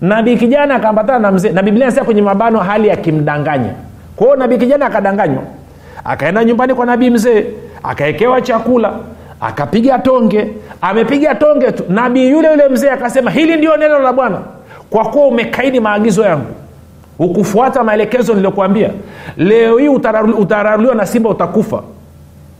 Nabii 0.00 0.36
kijana 0.36 0.74
akaambatana 0.74 1.18
na 1.18 1.32
mzee 1.32 1.50
na 1.50 1.62
biblia 1.62 1.86
nasema 1.86 2.04
kwenye 2.06 2.22
mabano 2.22 2.58
hali 2.58 2.90
akimdanganya 2.90 3.70
kwa 4.16 4.36
nabii 4.36 4.58
kijana 4.58 4.86
akadanganywa. 4.86 5.42
Akaenda 6.04 6.44
nyumbani 6.44 6.74
kwa 6.74 6.86
nabii 6.86 7.10
mzee 7.10 7.44
akaekewa 7.82 8.40
chakula 8.40 8.92
akapiga 9.40 9.98
tonge. 9.98 10.48
Amepiga 10.80 11.34
tonge 11.34 11.72
tu. 11.72 11.84
Nabii 11.88 12.30
yule 12.30 12.50
yule 12.50 12.68
mzee 12.68 12.90
akasema 12.90 13.30
hili 13.30 13.56
ndio 13.56 13.76
neno 13.76 13.98
la 13.98 14.12
bwana 14.12 14.38
kwa 14.90 15.04
kuwa 15.04 15.26
umekaidi 15.26 15.80
maagizo 15.80 16.22
yangu 16.22 16.46
ukufuata 17.18 17.84
maelekezo 17.84 18.32
niliyokuambia 18.34 18.90
leo 19.36 19.78
hii 19.78 19.88
utararuliwa 20.38 20.94
na 20.94 21.06
simba 21.06 21.30
utakufa 21.30 21.82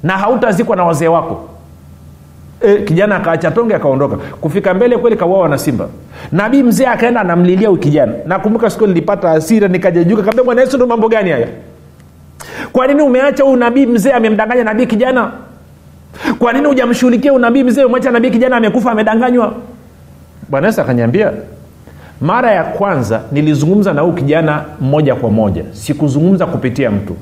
na 0.02 0.18
hautazikwa 0.18 0.76
na 0.76 0.84
wazee 0.84 1.08
wako. 1.08 1.48
E, 2.60 2.76
kijana 2.76 3.16
akaacha 3.16 3.50
tonge 3.50 3.74
akaondoka. 3.74 4.16
Kufika 4.16 4.74
mbele 4.74 4.96
kweli 4.98 5.16
kauawa 5.16 5.48
na 5.48 5.58
simba. 5.58 5.88
Nabii 6.32 6.62
mzee 6.62 6.86
akaenda 6.86 7.20
anamlilia 7.20 7.76
kijana. 7.76 8.12
Nakumbuka 8.26 8.70
siku 8.70 8.86
nilipata 8.86 9.28
hasira 9.28 9.68
nikajajuka 9.68 10.22
kaambia 10.22 10.44
bwana 10.44 10.60
yesu 10.60 10.76
ndo 10.76 10.86
mambo 10.86 11.08
gani 11.08 11.30
haya? 11.30 11.48
Kwa 12.72 12.86
nini 12.86 13.02
umeacha 13.02 13.44
huyu 13.44 13.56
nabii 13.56 13.86
mzee 13.86 14.12
amemdanganya 14.12 14.64
nabii 14.64 14.86
kijana? 14.86 15.30
Kwa 16.38 16.52
nini 16.52 16.66
hujamshughulikia 16.66 17.32
unabii 17.32 17.62
mzee? 17.62 17.84
Umwacha 17.84 18.10
nabii 18.10 18.30
kijana 18.30 18.56
amekufa 18.56 18.90
amedanganywa. 18.92 19.54
Bwana 20.48 20.66
yesu 20.66 20.80
akanyambia 20.80 21.32
mara 22.20 22.50
ya 22.52 22.64
kwanza 22.64 23.20
nilizungumza 23.32 23.92
na 23.92 24.00
huu 24.02 24.12
kijana 24.12 24.64
moja 24.80 25.14
kwa 25.14 25.30
moja. 25.30 25.62
Sikuzungumza 25.72 26.46
kupitia 26.46 26.90
mtu. 26.90 27.16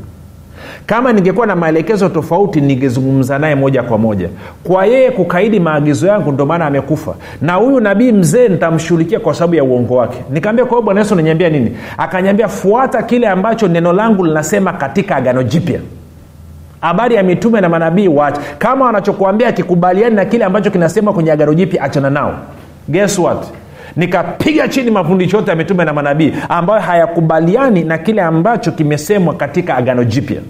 Kama 0.87 1.13
ningekuwa 1.13 1.47
na 1.47 1.57
maelekezo 1.57 2.09
tofauti 2.09 2.61
ningezungumza 2.61 3.39
naye 3.39 3.55
moja 3.55 3.83
kwa 3.83 3.99
moja. 3.99 4.29
Kwa 4.65 4.87
yeye 4.87 5.11
kukaidi 5.11 5.61
maagizo 5.61 6.07
yangu 6.07 6.33
ndio 6.33 6.47
maana 6.47 6.67
amekufa. 6.67 7.15
Na 7.43 7.55
huyu 7.55 7.81
nabii 7.81 8.13
mzee 8.13 8.49
nitamshughulikia 8.49 9.21
kwa 9.21 9.35
sababu 9.35 9.55
ya 9.55 9.65
uongo 9.65 9.97
wake. 9.97 10.19
Nikaambia 10.31 10.65
kwa 10.65 10.73
hiyo 10.77 10.83
bwana 10.85 11.01
yesu 11.01 11.15
unaniambia 11.15 11.49
nini? 11.51 11.77
Akaniambia 11.99 12.49
fuata 12.49 13.03
kile 13.03 13.29
ambacho 13.29 13.69
neno 13.69 13.93
langu 13.93 14.25
linasema 14.25 14.73
katika 14.73 15.17
agano 15.17 15.43
jipya. 15.43 15.81
Habari 16.81 17.15
ya 17.15 17.23
mitume 17.23 17.61
na 17.61 17.69
manabii 17.69 18.09
waache. 18.09 18.41
Kama 18.59 18.85
wanachokuambia 18.85 19.49
akikubaliani 19.49 20.17
na 20.17 20.25
kile 20.25 20.45
ambacho 20.45 20.71
kinasema 20.71 21.13
kwenye 21.13 21.33
agano 21.33 21.55
jipya 21.55 21.83
achana 21.83 22.11
nao. 22.11 22.35
Guess 22.89 23.19
what 23.19 23.45
nikapiga 23.99 24.69
chini 24.69 24.91
mafundisho 24.91 25.37
yote 25.37 25.51
ya 25.51 25.57
mitume 25.57 25.85
na 25.85 25.93
manabii 25.93 26.33
ambayo 26.49 26.81
hayakubaliani 26.81 27.85
na 27.85 27.99
kile 27.99 28.23
ambacho 28.23 28.73
kimesemwa 28.73 29.35
katika 29.35 29.77
agano 29.77 30.05
jipya. 30.05 30.41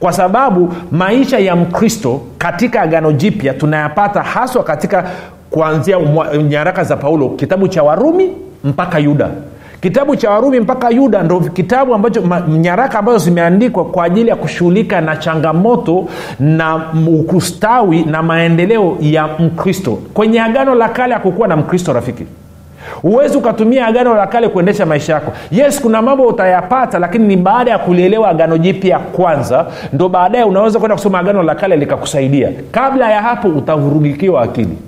Kwa 0.00 0.12
sababu 0.12 0.72
maisha 0.90 1.38
ya 1.38 1.56
mkristo 1.56 2.20
katika 2.38 2.82
agano 2.82 3.12
jipya 3.12 3.54
tunayapata 3.54 4.22
haswa 4.22 4.64
katika 4.64 5.04
kuanzia 5.50 5.96
nyaraka 6.48 6.84
za 6.84 6.96
paulo 6.96 7.28
kitabu 7.28 7.68
cha 7.68 7.82
warumi 7.82 8.30
mpaka 8.64 8.98
yuda. 8.98 9.28
Kitabu 9.80 10.16
cha 10.16 10.30
warumi 10.30 10.60
mpaka 10.60 10.90
yuda 10.90 11.22
ndo 11.22 11.40
kitabu 11.40 11.94
ambacho 11.94 12.22
nyaraka 12.48 12.98
ambazo 12.98 13.18
zimeandikwa 13.18 13.84
kwa 13.84 14.04
ajili 14.04 14.28
ya 14.28 14.36
kushughulika 14.36 15.00
na 15.00 15.16
changamoto 15.16 16.06
na 16.40 16.82
ukustawi 17.08 18.04
na 18.04 18.22
maendeleo 18.22 18.96
ya 19.00 19.28
mkristo. 19.38 19.98
Kwenye 20.14 20.40
agano 20.40 20.74
la 20.74 20.88
kale 20.88 21.14
hakukuwa 21.14 21.48
na 21.48 21.56
mkristo 21.56 21.92
rafiki 21.92 22.24
huwezi 23.02 23.36
ukatumia 23.38 23.86
agano 23.86 24.14
la 24.14 24.26
kale 24.26 24.48
kuendesha 24.48 24.86
maisha 24.86 25.12
yako. 25.14 25.32
Yes 25.50 25.80
kuna 25.80 26.02
mambo 26.02 26.26
utayapata 26.26 26.98
lakini 26.98 27.26
ni 27.26 27.36
baada 27.36 27.70
ya 27.70 27.78
kulielewa 27.78 28.28
agano 28.28 28.58
jipya 28.58 28.98
kwanza 28.98 29.66
ndo 29.92 30.08
baadaye 30.08 30.44
unaweza 30.44 30.78
kwenda 30.78 30.94
kusoma 30.96 31.18
agano 31.18 31.42
la 31.42 31.54
kale 31.54 31.76
likakusaidia. 31.76 32.52
Kabla 32.70 33.10
ya 33.10 33.22
hapo 33.22 33.48
utavurugikiwa 33.48 34.42
akili. 34.42 34.78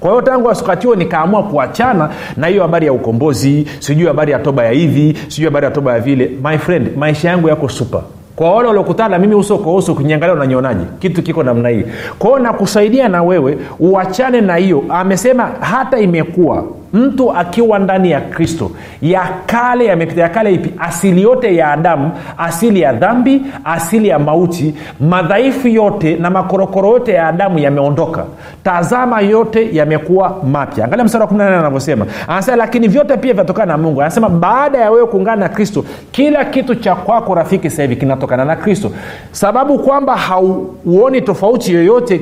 Kwa 0.00 0.10
hiyo 0.10 0.22
tangu 0.22 0.46
wakati 0.48 0.86
huo 0.86 0.96
nikaamua 0.96 1.42
kuachana 1.42 2.08
na 2.36 2.46
hiyo 2.46 2.62
habari 2.62 2.86
ya 2.86 2.92
ukombozi 2.92 3.66
sijui 3.78 4.06
habari 4.06 4.32
ya 4.32 4.38
toba 4.38 4.64
ya 4.64 4.70
hivi 4.70 5.18
sijui 5.28 5.44
habari 5.44 5.64
ya 5.64 5.70
toba 5.70 5.92
ya 5.92 6.00
vile. 6.00 6.30
My 6.44 6.58
friend 6.58 6.96
maisha 6.96 7.28
yangu 7.28 7.48
yako 7.48 7.68
super. 7.68 8.00
Kwa 8.36 8.54
wale 8.54 8.68
waliokutana 8.68 9.08
na 9.08 9.18
mimi 9.18 9.34
uso 9.34 9.58
kwa 9.58 9.74
uso 9.74 9.94
kunyangalia 9.94 10.34
unanionaje? 10.34 10.84
Kitu 10.98 11.22
kiko 11.22 11.42
namna 11.42 11.68
hii. 11.68 11.84
Kwao 12.18 12.38
nakusaidia 12.38 13.08
na 13.08 13.22
wewe 13.22 13.58
uachane 13.80 14.40
na 14.40 14.56
hiyo. 14.56 14.84
Amesema 14.88 15.50
hata 15.60 15.98
imekuwa 15.98 16.64
mtu 16.92 17.32
akiwa 17.32 17.78
ndani 17.78 18.10
ya 18.10 18.20
kristo 18.20 18.70
ya 19.02 19.28
kale 19.46 19.84
yamepita 19.84 20.20
ya 20.20 20.28
kale 20.28 20.54
ipi? 20.54 20.72
Asili 20.78 21.22
yote 21.22 21.56
ya 21.56 21.72
adamu 21.72 22.10
asili 22.38 22.80
ya 22.80 22.92
dhambi 22.92 23.42
asili 23.64 24.08
ya 24.08 24.18
mauti 24.18 24.74
madhaifu 25.00 25.68
yote 25.68 26.16
na 26.16 26.30
makorokoro 26.30 26.88
yote 26.88 27.12
ya 27.12 27.28
adamu 27.28 27.58
yameondoka. 27.58 28.24
Tazama 28.64 29.20
yote 29.20 29.76
yamekuwa 29.76 30.38
mapya. 30.50 30.84
Angalia 30.84 31.04
mstari 31.04 31.24
wa 31.24 31.30
18 31.30 31.58
anavyosema. 31.58 32.06
Anasema 32.28 32.56
lakini 32.56 32.88
vyote 32.88 33.16
pia 33.16 33.34
vyatokana 33.34 33.72
na 33.72 33.78
mungu. 33.78 34.02
Anasema 34.02 34.28
baada 34.28 34.78
ya 34.78 34.90
wewe 34.90 35.06
kuungana 35.06 35.36
na 35.36 35.48
kristo 35.48 35.84
kila 36.10 36.44
kitu 36.44 36.74
cha 36.74 36.94
kwako 36.94 37.34
rafiki 37.34 37.70
sasa 37.70 37.82
hivi 37.82 37.96
kinatokana 37.96 38.44
na 38.44 38.56
kristo. 38.56 38.90
Sababu 39.30 39.78
kwamba 39.78 40.16
hauoni 40.16 41.20
tofauti 41.22 41.72
yoyote 41.74 42.20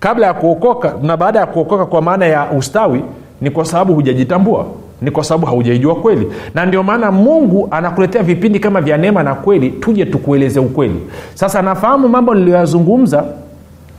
kabla 0.00 0.26
ya 0.26 0.34
kuokoka 0.34 0.94
na 1.02 1.16
baada 1.16 1.38
ya 1.38 1.46
kuokoka 1.46 1.86
kwa 1.86 2.02
maana 2.02 2.26
ya 2.26 2.46
ustawi 2.50 3.04
ni 3.40 3.50
kwa 3.50 3.64
sababu 3.64 3.94
hujajitambua 3.94 4.66
ni 5.02 5.10
kwa 5.10 5.24
sababu 5.24 5.46
haujaijua 5.46 5.94
kweli. 5.94 6.26
Na 6.54 6.66
ndio 6.66 6.82
maana 6.82 7.12
mungu 7.12 7.68
anakuletea 7.70 8.22
vipindi 8.22 8.58
kama 8.58 8.80
vya 8.80 8.96
neema 8.96 9.22
na 9.22 9.34
kweli 9.34 9.70
tuje 9.70 10.04
tukueleze 10.06 10.60
ukweli. 10.60 11.00
Sasa 11.34 11.62
nafahamu 11.62 12.08
mambo 12.08 12.34
niliyoyazungumza 12.34 13.24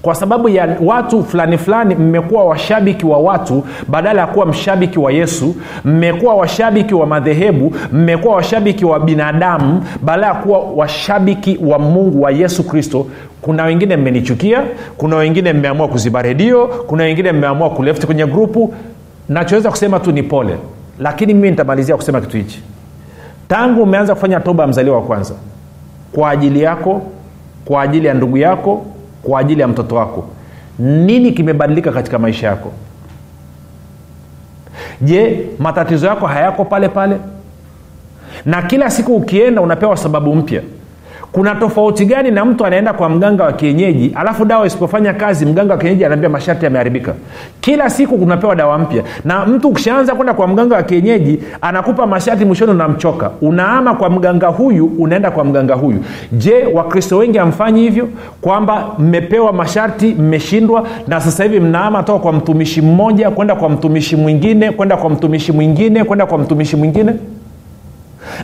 kwa 0.01 0.15
sababu 0.15 0.49
ya 0.49 0.77
watu 0.85 1.23
fulani 1.23 1.57
fulani 1.57 1.95
mmekuwa 1.95 2.45
washabiki 2.45 3.05
wa 3.05 3.17
watu 3.17 3.63
badala 3.87 4.21
ya 4.21 4.27
kuwa 4.27 4.45
mshabiki 4.45 4.99
wa 4.99 5.11
yesu 5.11 5.55
mmekuwa 5.85 6.35
washabiki 6.35 6.93
wa 6.95 7.05
madhehebu 7.07 7.73
mmekuwa 7.93 8.35
washabiki 8.35 8.85
wa 8.85 8.99
binadamu 8.99 9.83
badala 10.01 10.27
ya 10.27 10.33
kuwa 10.33 10.59
washabiki 10.59 11.59
wa 11.65 11.79
mungu 11.79 12.21
wa 12.21 12.31
yesu 12.31 12.63
kristo. 12.67 13.07
Kuna 13.41 13.63
wengine 13.63 13.97
mmenichukia 13.97 14.61
kuna 14.97 15.15
wengine 15.15 15.53
mmeamua 15.53 15.87
kuziba 15.87 16.21
redio 16.21 16.67
kuna 16.67 17.03
wengine 17.03 17.31
mmeamua 17.31 17.69
kulefti 17.69 18.05
kwenye 18.05 18.25
grupu 18.25 18.73
nachoweza 19.31 19.69
kusema 19.69 19.99
tu 19.99 20.11
ni 20.11 20.23
pole 20.23 20.57
lakini 20.99 21.33
mimi 21.33 21.49
nitamalizia 21.49 21.95
kusema 21.95 22.21
kitu 22.21 22.37
hichi. 22.37 22.63
Tangu 23.47 23.83
umeanza 23.83 24.15
kufanya 24.15 24.39
toba 24.39 24.63
ya 24.63 24.67
mzaliwa 24.67 24.95
wa 24.95 25.01
kwanza 25.03 25.33
kwa 26.11 26.29
ajili 26.29 26.61
yako 26.61 27.01
kwa 27.65 27.81
ajili 27.81 28.07
ya 28.07 28.13
ndugu 28.13 28.37
yako 28.37 28.85
kwa 29.23 29.39
ajili 29.39 29.61
ya 29.61 29.67
mtoto 29.67 29.95
wako 29.95 30.25
nini 30.79 31.31
kimebadilika 31.31 31.91
katika 31.91 32.19
maisha 32.19 32.47
yako? 32.47 32.71
Je 35.01 35.47
matatizo 35.59 36.07
yako 36.07 36.27
hayako 36.27 36.65
pale 36.65 36.89
pale? 36.89 37.17
Na 38.45 38.61
kila 38.61 38.89
siku 38.89 39.15
ukienda 39.15 39.61
unapewa 39.61 39.97
sababu 39.97 40.35
mpya 40.35 40.61
kuna 41.31 41.55
tofauti 41.55 42.05
gani 42.05 42.31
na 42.31 42.45
mtu 42.45 42.65
anaenda 42.65 42.93
kwa 42.93 43.09
mganga 43.09 43.43
wa 43.43 43.53
kienyeji 43.53 44.11
alafu 44.15 44.45
dawa 44.45 44.65
isipofanya 44.67 45.13
kazi 45.13 45.45
mganga 45.45 45.73
wa 45.73 45.79
kienyeji 45.79 46.05
anaambia 46.05 46.29
masharti 46.29 46.65
yameharibika? 46.65 47.13
Kila 47.61 47.89
siku 47.89 48.17
kunapewa 48.17 48.55
dawa 48.55 48.77
mpya. 48.77 49.03
Na 49.25 49.45
mtu 49.45 49.67
ukishaanza 49.67 50.15
kwenda 50.15 50.33
kwa 50.33 50.47
mganga 50.47 50.75
wa 50.75 50.83
kienyeji 50.83 51.39
anakupa 51.61 52.07
masharti 52.07 52.45
mwishoni 52.45 52.71
unamchoka. 52.71 53.31
Unaama 53.41 53.93
kwa 53.95 54.09
mganga 54.09 54.47
huyu 54.47 54.85
unaenda 54.99 55.31
kwa 55.31 55.43
mganga 55.43 55.75
huyu. 55.75 55.99
Je 56.31 56.65
wakristo 56.73 57.17
wengi 57.17 57.37
hamfanyi 57.37 57.81
hivyo? 57.81 58.07
Kwamba 58.41 58.87
mmepewa 58.99 59.53
masharti 59.53 60.15
mmeshindwa 60.19 60.87
na 61.07 61.21
sasa 61.21 61.43
hivi 61.43 61.59
mnaama 61.59 62.03
toka 62.03 62.19
kwa 62.19 62.33
mtumishi 62.33 62.81
mmoja 62.81 63.31
kwenda 63.31 63.55
kwa 63.55 63.69
mtumishi 63.69 64.15
mwingine 64.15 64.71
kwenda 64.71 64.97
kwa 64.97 65.09
mtumishi 65.09 65.51
mwingine 65.51 66.03
kwenda 66.03 66.25
kwa 66.25 66.37
mtumishi 66.37 66.75
mwingine 66.75 67.13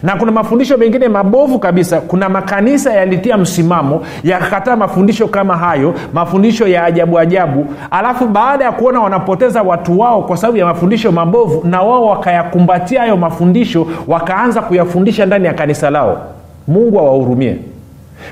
na 0.03 0.15
kuna 0.15 0.31
mafundisho 0.31 0.77
mengine 0.77 1.07
mabovu 1.07 1.59
kabisa. 1.59 2.01
Kuna 2.01 2.29
makanisa 2.29 2.93
yalitia 2.93 3.37
msimamo 3.37 4.01
yakakataa 4.23 4.75
mafundisho 4.75 5.27
kama 5.27 5.57
hayo 5.57 5.93
mafundisho 6.13 6.67
ya 6.67 6.83
ajabu 6.83 7.19
ajabu. 7.19 7.65
Alafu 7.91 8.27
baada 8.27 8.65
ya 8.65 8.71
kuona 8.71 8.99
wanapoteza 8.99 9.61
watu 9.63 9.99
wao 9.99 10.21
kwa 10.21 10.37
sababu 10.37 10.57
ya 10.57 10.65
mafundisho 10.65 11.11
mabovu 11.11 11.67
na 11.67 11.81
wao 11.81 12.05
wakayakumbatia 12.05 12.99
hayo 13.01 13.17
mafundisho 13.17 13.87
wakaanza 14.07 14.61
kuyafundisha 14.61 15.25
ndani 15.25 15.45
ya 15.45 15.53
kanisa 15.53 15.89
lao. 15.89 16.21
Mungu 16.67 16.99
awahurumie. 16.99 17.57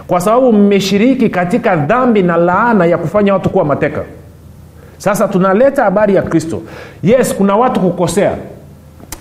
Kwa 0.07 0.19
sababu 0.21 0.53
mmeshiriki 0.53 1.29
katika 1.29 1.75
dhambi 1.75 2.23
na 2.23 2.37
laana 2.37 2.85
ya 2.85 2.97
kufanya 2.97 3.33
watu 3.33 3.49
kuwa 3.49 3.65
mateka. 3.65 4.01
Sasa 4.97 5.27
tunaleta 5.27 5.83
habari 5.83 6.15
ya 6.15 6.21
kristo. 6.21 6.61
Yes 7.03 7.35
kuna 7.35 7.55
watu 7.55 7.79
kukosea. 7.79 8.31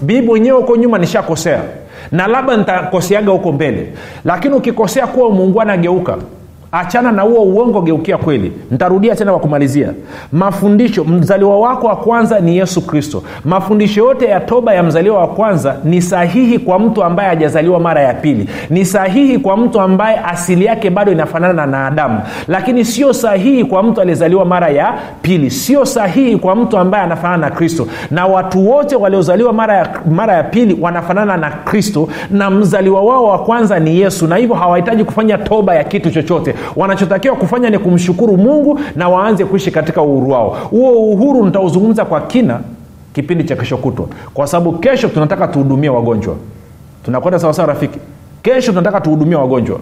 Bibi 0.01 0.27
mwenyewe 0.27 0.59
huko 0.59 0.77
nyuma 0.77 0.99
nishakosea 0.99 1.61
na 2.13 2.27
labda 2.27 2.57
nitakoseaga 2.57 3.33
huko 3.33 3.53
mbele. 3.53 3.93
Lakini 4.25 4.55
ukikosea 4.55 5.07
kuwa 5.07 5.31
muungwana 5.31 5.77
geuka 5.77 6.17
achana 6.75 7.13
na 7.13 7.23
huo 7.23 7.43
uongo 7.43 7.81
geukia 7.83 8.19
kweli. 8.19 8.53
Ntarudia 8.71 9.15
tena 9.17 9.31
kwa 9.31 9.41
kumalizia. 9.41 9.89
Mafundisho 10.33 11.05
mzaliwa 11.05 11.59
wako 11.61 11.87
wa 11.87 11.97
kwanza 11.97 12.41
ni 12.41 12.57
yesu 12.57 12.87
kristo. 12.87 13.23
Mafundisho 13.45 14.01
yote 14.05 14.27
ya 14.27 14.41
toba 14.41 14.75
ya 14.75 14.83
mzaliwa 14.83 15.19
wa 15.19 15.29
kwanza 15.29 15.77
ni 15.85 16.03
sahihi 16.03 16.59
kwa 16.59 16.79
mtu 16.79 17.05
ambaye 17.05 17.29
hajazaliwa 17.29 17.81
mara 17.81 18.01
ya 18.03 18.15
pili. 18.15 18.49
Ni 18.71 18.85
sahihi 18.85 19.39
kwa 19.39 19.57
mtu 19.57 19.81
ambaye 19.81 20.19
asili 20.19 20.65
yake 20.65 20.91
bado 20.91 21.13
inafanana 21.13 21.67
na 21.67 21.87
adamu. 21.87 22.21
Lakini 22.49 22.85
sio 22.85 23.13
sahihi 23.13 23.65
kwa 23.65 23.83
mtu 23.83 24.01
aliyezaliwa 24.01 24.45
mara 24.45 24.69
ya 24.69 24.95
pili. 25.23 25.51
Sio 25.51 25.85
sahihi 25.85 26.37
kwa 26.37 26.57
mtu 26.57 26.79
ambaye 26.79 27.05
anafanana 27.05 27.49
na 27.49 27.55
kristo. 27.55 27.87
Na 28.11 28.27
watu 28.27 28.71
wote 28.71 28.97
waliozaliwa 28.97 29.53
mara 29.53 30.01
mara 30.11 30.35
ya 30.35 30.43
pili 30.43 30.79
wanafanana 30.81 31.37
na 31.37 31.51
kristo. 31.51 32.09
Na 32.31 32.51
mzaliwa 32.51 33.03
wao 33.03 33.25
wa 33.25 33.39
kwanza 33.39 33.79
ni 33.81 34.01
yesu. 34.01 34.27
Na 34.27 34.37
hivyo 34.37 34.55
hawahitaji 34.57 35.05
kufanya 35.05 35.39
toba 35.39 35.75
ya 35.75 35.85
kitu 35.85 36.11
chochote 36.11 36.55
wanachotakiwa 36.77 37.37
kufanya 37.37 37.71
ni 37.71 37.79
kumshukuru 37.79 38.37
mungu 38.37 38.81
na 38.97 39.09
waanze 39.09 39.45
kuishi 39.45 39.71
katika 39.71 40.03
uhuru 40.03 40.31
wao. 40.31 40.51
Huo 40.71 40.93
uhuru 41.13 41.45
nitauzungumza 41.47 42.05
kwa 42.05 42.21
kina 42.21 42.61
kipindi 43.13 43.45
cha 43.45 43.57
kesho 43.57 43.77
kutwa. 43.77 44.07
Kwa 44.35 44.47
sababu 44.47 44.73
kesho 44.73 45.09
tunataka 45.09 45.49
tuhudumie 45.49 45.89
wagonjwa. 45.89 46.35
Tunakwenda 47.05 47.39
sawasawa 47.39 47.69
rafiki? 47.69 47.99
Kesho 48.43 48.73
tunataka 48.73 49.01
tuhudumie 49.01 49.37
wagonjwa 49.37 49.79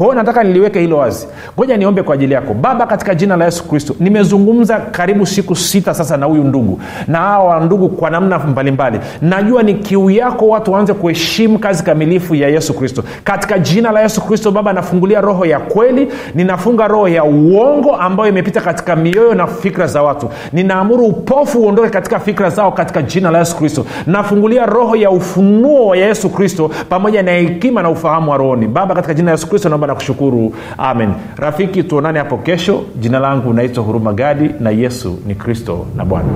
kwa 0.00 0.06
hiyo 0.06 0.14
nataka 0.18 0.44
niliweke 0.44 0.80
hilo 0.80 0.96
wazi. 0.98 1.26
Ngoja 1.58 1.76
niombe 1.76 2.02
kwa 2.02 2.14
ajili 2.14 2.34
yako. 2.34 2.54
Baba 2.54 2.86
katika 2.86 3.14
jina 3.14 3.36
la 3.36 3.44
yesu 3.44 3.68
kristo 3.68 3.94
nimezungumza 4.00 4.78
karibu 4.80 5.26
siku 5.26 5.56
sita 5.56 5.94
sasa 5.94 6.16
na 6.16 6.26
huyu 6.26 6.44
ndugu 6.44 6.80
na 7.06 7.18
hawa 7.18 7.60
ndugu 7.60 7.88
kwa 7.88 8.10
namna 8.10 8.38
mbalimbali. 8.38 9.00
Najua 9.22 9.62
ni 9.62 9.74
kiu 9.74 10.10
yako 10.10 10.48
watu 10.48 10.72
waanze 10.72 10.94
kuheshimu 10.94 11.58
kazi 11.58 11.82
kamilifu 11.84 12.34
ya 12.34 12.48
yesu 12.48 12.74
kristo. 12.74 13.02
Katika 13.24 13.58
jina 13.58 13.92
la 13.92 14.00
yesu 14.02 14.20
kristo 14.20 14.50
baba 14.50 14.72
nafungulia 14.72 15.20
roho 15.20 15.46
ya 15.46 15.58
kweli 15.58 16.08
ninafunga 16.34 16.88
roho 16.88 17.08
ya 17.08 17.24
uongo 17.24 17.96
ambayo 17.96 18.28
imepita 18.28 18.60
katika 18.60 18.96
mioyo 18.96 19.34
na 19.34 19.46
fikra 19.46 19.86
za 19.86 20.02
watu. 20.02 20.28
Ninaamuru 20.52 21.04
upofu 21.06 21.58
uondoke 21.60 21.88
katika 21.90 22.20
fikra 22.20 22.50
zao 22.50 22.72
katika 22.72 23.02
jina 23.02 23.30
la 23.30 23.38
yesu 23.38 23.56
kristo. 23.56 23.86
Nafungulia 24.06 24.66
roho 24.66 24.96
ya 24.96 25.10
ufunuo 25.10 25.86
wa 25.86 25.96
yesu 25.96 26.28
kristo 26.30 26.70
pamoja 26.88 27.22
na 27.22 27.30
hekima 27.32 27.82
na 27.82 27.90
ufahamu 27.90 28.30
wa 28.30 28.36
rohoni. 28.36 28.66
Baba 28.68 28.94
katika 28.94 29.14
jina 29.14 29.26
la 29.26 29.30
yesu 29.32 29.48
kristo 29.48 29.68
naomba 29.68 29.89
nakushukuru 29.90 30.54
amen. 30.78 31.12
Rafiki 31.36 31.82
tuonane 31.82 32.18
hapo 32.18 32.36
kesho. 32.38 32.82
Jina 33.00 33.18
langu 33.18 33.52
naitwa 33.52 33.84
huruma 33.84 34.12
gadi 34.12 34.50
na 34.60 34.70
yesu 34.70 35.18
ni 35.26 35.34
kristo 35.34 35.86
na 35.96 36.04
bwana. 36.04 36.28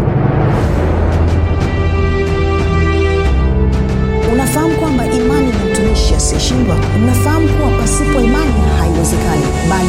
Unafahamu 4.32 4.74
kwamba 4.74 5.06
imani 5.06 5.46
na 5.52 5.64
mtumishi 5.70 6.14
asiyeshindwa. 6.14 6.76
Unafahamu 7.02 7.48
kuwa 7.48 7.70
pasipo 7.80 8.20
imani 8.20 8.52
haiwezekani 8.78 9.42
bali 9.70 9.88